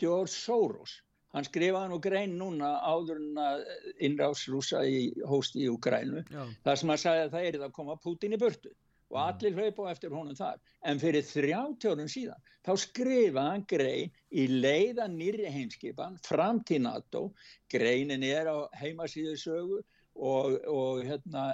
[0.00, 0.98] George Soros
[1.36, 3.64] hann skrifaði nú grein núna áður en að
[4.08, 6.44] innrás rúsa í hóst í Ukrænu Já.
[6.64, 8.72] þar sem hann sagði að það er að koma Putin í burtu
[9.12, 10.58] og allir hlaupa á eftir honum þar.
[10.84, 16.82] En fyrir 30 árum síðan þá skrifaði hann grein í leiða nýri heimskipan fram til
[16.86, 17.28] NATO.
[17.72, 19.82] Greinin er á heimasíðu sögu
[20.14, 21.52] og, og hérna,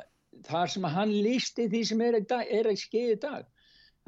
[0.48, 3.48] þar sem hann lísti því sem er, er að skeið í dag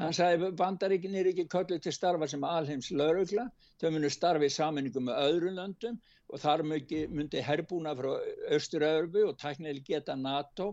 [0.03, 3.45] hann sagði bandaríkin er ekki köllu til starfa sem alheims laurugla
[3.83, 6.01] þau munu starfa í saminningu með öðrum löndum
[6.35, 8.09] og þar myndi, herbúna frá
[8.57, 10.67] Östur-Örbu og tæknileg geta NATO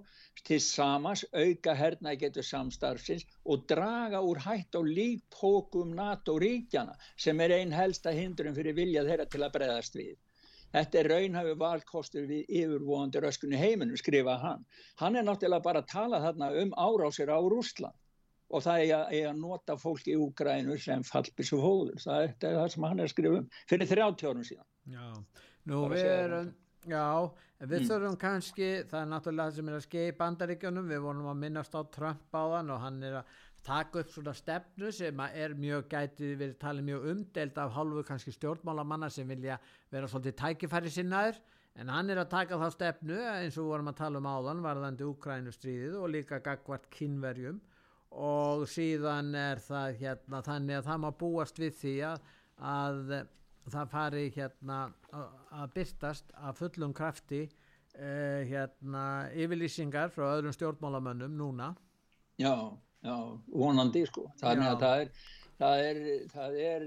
[0.48, 6.98] til samans auka herna getur samstarfsins og draga úr hætt á líktókum NATO ríkjana
[7.28, 10.18] sem er einn helsta hindrun fyrir vilja þeirra til að breðast við.
[10.74, 14.66] Þetta er raunhafi valkostur við yfirvóandi röskunni heiminum, skrifa hann.
[15.04, 18.01] Hann er náttúrulega bara að tala þarna um árásir á Rússland
[18.52, 22.02] og það er að, er að nota fólk í Úgrænu sem fallbissu fóður.
[22.04, 24.68] Það er, það er það sem hann er að skrifa um fyrir 30 árum síðan.
[24.92, 25.06] Já,
[25.72, 26.52] nú við erum,
[26.90, 27.06] já,
[27.62, 27.88] við Mm.
[27.92, 31.40] þurfum kannski, það er náttúrulega það sem er að skeið í bandaríkjunum, við vorum að
[31.46, 35.54] minnast á Trump á þann og hann er að taka upp svona stefnu sem er
[35.54, 39.60] mjög gæti verið talið mjög umdelt af hálfu kannski stjórnmálamanna sem vilja
[39.94, 41.38] vera svolítið tækifæri sinnaður
[41.78, 44.64] en hann er að taka þá stefnu eins og við vorum að tala um áðan
[44.66, 47.62] varðandi Úkrænustríðið og líka gagvart kynverjum
[48.12, 52.26] og síðan er það hérna þannig að það má búast við því að,
[52.72, 53.00] að
[53.72, 54.80] það fari hérna
[55.16, 59.06] að, byrtast að fullum krafti uh, hérna
[59.38, 61.72] yfirlýsingar frá öðrum stjórnmálamönnum núna
[62.42, 62.56] Já,
[63.06, 63.16] já,
[63.54, 64.24] vonandi sko.
[64.42, 65.10] Þannig að það er,
[65.60, 66.00] það er,
[66.32, 66.86] það er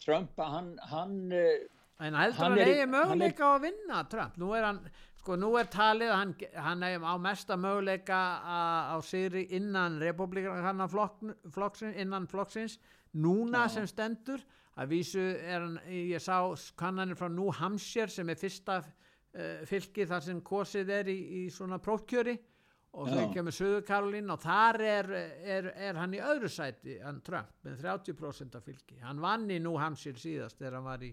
[0.00, 1.66] Trump að hann, hann eh,
[1.98, 4.36] Hann hann, er er- möguleika á að vinna Trump?
[4.38, 4.78] Nú er hann,
[5.18, 6.34] sko, nú er talið að hann,
[6.66, 12.78] hann eigi á mesta möguleika á, sigri innan republikana flokksins, innan flokksins,
[13.18, 13.74] núna Já.
[13.78, 14.44] sem stendur,
[14.78, 16.38] að vísu er hann, ég sá
[16.78, 21.42] kannanir frá New Hampshire sem er fyrsta uh, fylki þar sem kosið er í, í
[21.52, 22.38] svona prófkjöri
[22.98, 25.10] og þau kemur Suður Karolín og þar er,
[25.44, 28.98] er, er hann í öðru sæti, hann Trump, með 30% af fylki.
[29.04, 31.10] Hann vann í New Hampshire síðast þegar hann var í,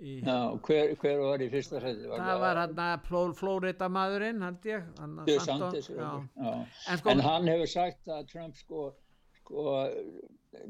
[0.00, 0.36] í já,
[0.66, 2.08] hver, hver var í fyrsta sæti?
[2.10, 6.10] það var hann að Flórida maðurinn held ég hann að DeSantis, Santo- já.
[6.36, 6.66] já.
[6.92, 8.82] En sko- en hann hefur sagt að Trump sko,
[9.40, 9.78] sko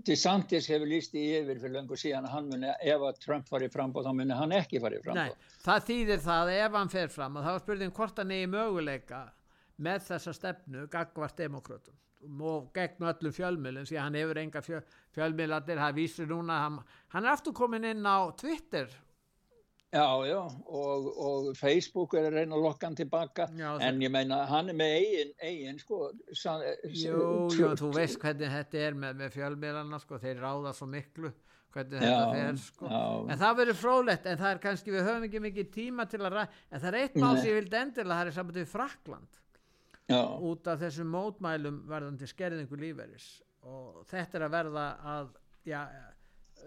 [0.07, 3.75] DeSantis hefur líst í yfir fyrir löngu síðan að hann muni, ef að Trump farið
[3.75, 7.09] frambóð þá muni hann ekki farið Nei, frambóð það þýðir það að ef hann fer
[7.09, 9.23] fram og þá er spurning hvort hann eigi möguleika
[9.87, 14.81] með þessa stefnu gagvart demokratum og gegn öllum fjölmiðlum því hann hefur enga fjö,
[15.15, 16.79] fjölmiðlandir það vísir núna hann,
[17.15, 18.89] hann er aftur komin inn á Twitter
[19.97, 20.39] Já, já,
[20.69, 24.69] og, og Facebook er að reyna að lokka hann tilbaka, Já, en ég meina, hann
[24.73, 26.01] er með eigin, eigin, sko,
[26.37, 27.23] san, Jú,
[27.57, 31.33] jú, þú veist hvernig þetta er með, með fjölmiðlana, sko, þeir ráða svo miklu
[31.77, 32.91] hvernig Já, þetta fer, sko.
[32.93, 33.01] já.
[33.33, 36.31] En það verður frólætt, en það er kannski, við höfum ekki mikið tíma til að
[36.37, 39.41] ræða, en það er eitt mál sem ég vildi endilega, það er saman til Frakland,
[40.07, 40.21] Já.
[40.51, 43.27] út af þessum mótmælum verðandi skerðingu líferis
[43.67, 44.85] og þetta er að verða
[45.17, 45.33] að,
[45.67, 45.81] já,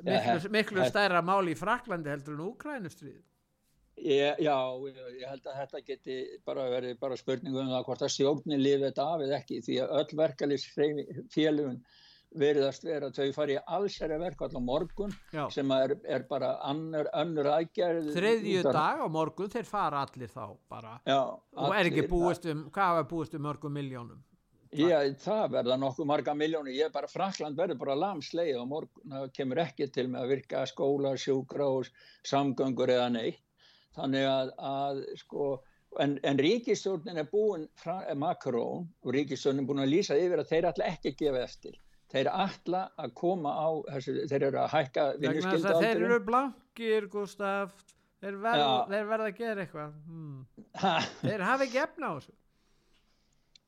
[0.03, 3.17] miklu, miklu stærra mál í Fraklandi heldur en Úkrænustrið.
[3.99, 6.13] Já, ég held að þetta geti
[6.47, 9.79] bara verið bara spurningu um það hvort að stjórnin lifið þetta af eða ekki því
[9.83, 10.67] að öll verkalýs
[11.33, 11.81] félugun
[12.39, 15.47] veriðast vera að þau fari í allsæri verkvall á morgun Já.
[15.51, 20.45] sem er, er bara annur, önnur aðgerð Þriðju dag á morgun, þeir fara allir þá
[20.69, 20.99] bara.
[21.09, 24.21] Já, og er ekki allir- búist um, hvað er búist um mörgum miljónum?
[24.69, 29.15] Já, það verða nokkuð marga miljónir, ég er bara, Frakland verður bara lamsleið á morgun,
[29.33, 31.89] kemur ekki til með að virka skóla, sjúkrahús,
[32.29, 33.41] samgöngur eða neitt.
[33.97, 35.47] Þannig að, að sko,
[35.97, 37.65] en, en ríkistjórnin er búin,
[38.21, 41.81] Macron og ríkistjórnin er búin að lýsa yfir að þeir ætla ekki að gefa eftir.
[42.13, 45.25] Þeir ætla að koma á, þessu, þeir eru að hækka að
[45.81, 47.73] þeir eru blankir, Gustaf,
[48.21, 48.69] þeir, verð, Já.
[48.93, 49.99] þeir verða að gera eitthvað.
[50.05, 50.39] Hmm.
[51.25, 52.37] Þeir hafa ekki efna á þessu.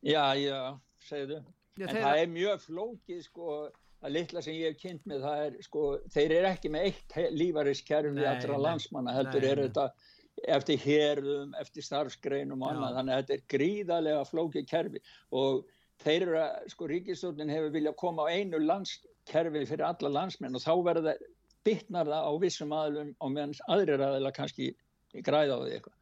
[0.01, 0.61] Já, já,
[1.07, 1.41] segðu.
[1.79, 3.57] Já, en það er mjög flókið sko,
[4.01, 5.83] að litla sem ég hef kynnt með það er sko,
[6.13, 8.63] þeir eru ekki með eitt lífariskerfi Nei, allra nei.
[8.65, 9.85] landsmanna, heldur Nei, er þetta
[10.55, 15.01] eftir hérðum, eftir starfsgreinum og annað, þannig að þetta er gríðarlega flókið kerfi
[15.37, 15.61] og
[16.01, 20.63] þeir eru að, sko, ríkistjórnin hefur viljað koma á einu landskerfi fyrir alla landsmenn og
[20.63, 21.15] þá verða
[21.67, 24.71] bytnar það á vissum aðlum og meðan aðrir aðeila kannski
[25.21, 25.97] græða á því eitthvað.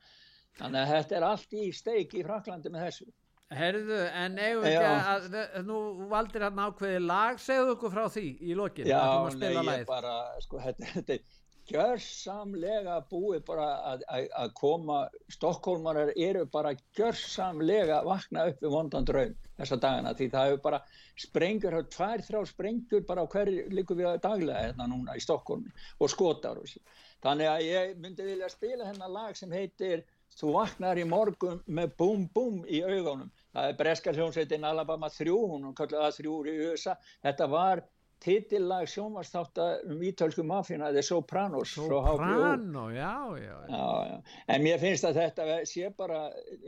[0.60, 3.10] Þannig að þetta er allt í steik í Fraklandi með þessu.
[3.50, 5.80] Herðu, en eigum við ekki að, nú
[6.12, 8.90] valdir hann ákveði lag, segðu okkur frá því í lokin.
[8.90, 9.02] Já,
[9.34, 9.86] nei, ég lagið.
[9.90, 10.12] bara,
[10.44, 11.24] sko, þetta, er
[11.70, 15.00] gjörsamlega búið bara að, að, að koma,
[15.34, 20.64] Stokkólmarar eru bara gjörsamlega að vakna upp við vondan draum þessa dagana, því það hefur
[20.68, 20.82] bara
[21.26, 25.26] sprengur, það er tvær, þrjá sprengur bara á hverju líku við daglega hérna núna í
[25.26, 26.86] Stokkólmi og skotar og sér.
[27.26, 30.06] Þannig að ég myndi vilja spila hennar lag sem heitir
[30.40, 33.32] Þú vaknar í morgun með búm búm í augunum.
[33.60, 36.94] Það er breska hljómsveitin Alabama 3, hún kallar það 3 í USA.
[37.26, 37.82] Þetta var
[38.24, 39.60] titillag sjónvarsþátt
[39.92, 41.74] um ítölsku mafíuna, The Sopranos.
[41.76, 43.58] Soprano, já, já.
[43.70, 43.80] já.
[44.08, 44.22] Já.
[44.48, 46.22] En mér finnst að þetta sé bara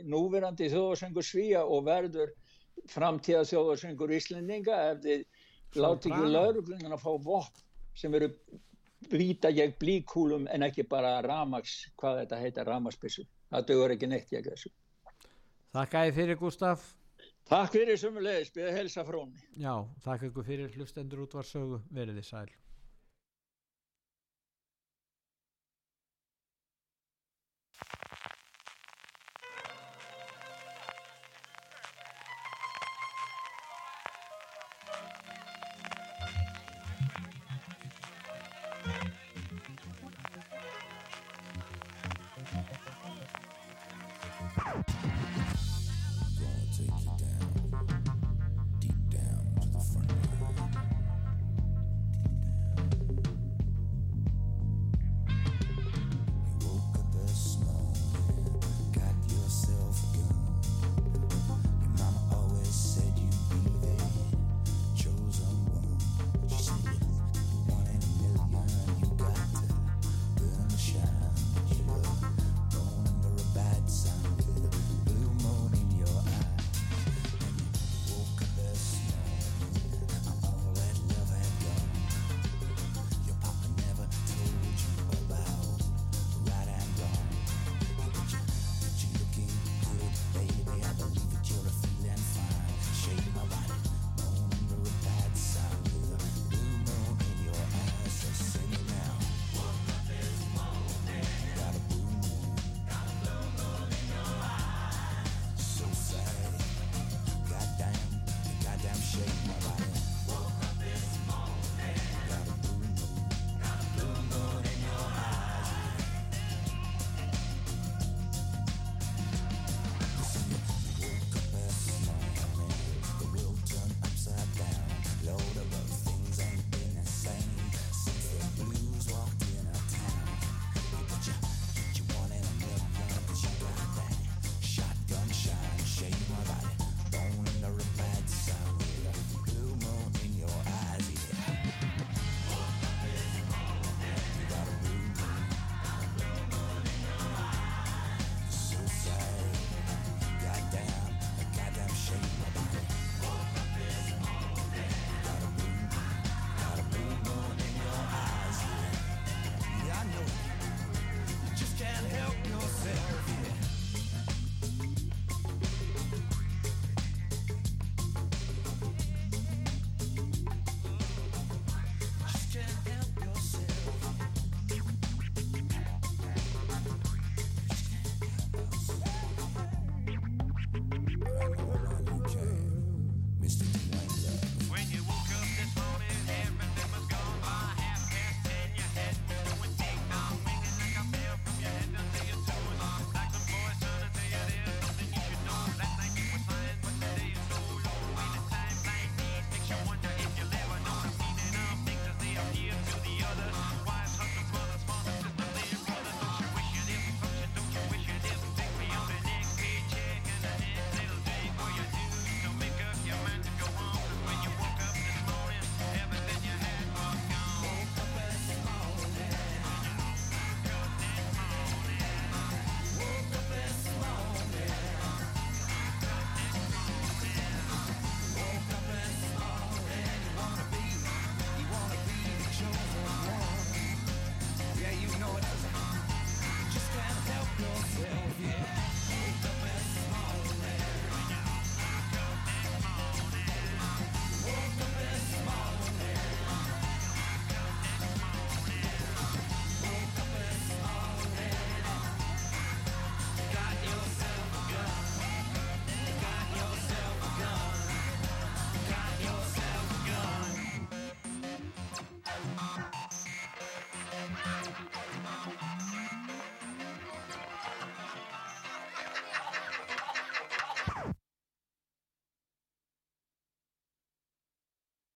[0.04, 2.34] núverandi þjóðarsöngur svíja og verður
[2.92, 5.24] framtíða þjóðarsöngur íslendinga ef þið
[5.80, 7.64] láti ekki lauruglunum að fá vopn
[7.96, 8.32] sem eru
[9.12, 13.28] víta gegn blíkúlum en ekki bara ramags, hvað þetta heita, ramagsbissur.
[13.52, 14.72] Það dugur ekki neitt gegn þessu.
[15.72, 16.82] Þakka ég fyrir, Gustaf.
[17.48, 19.40] Takk fyrir sumulegis, byrja helsa frá henni.
[19.60, 19.72] Já,
[20.04, 22.50] þakka ykkur fyrir hlustendur útvarsögu, verið þið sæl.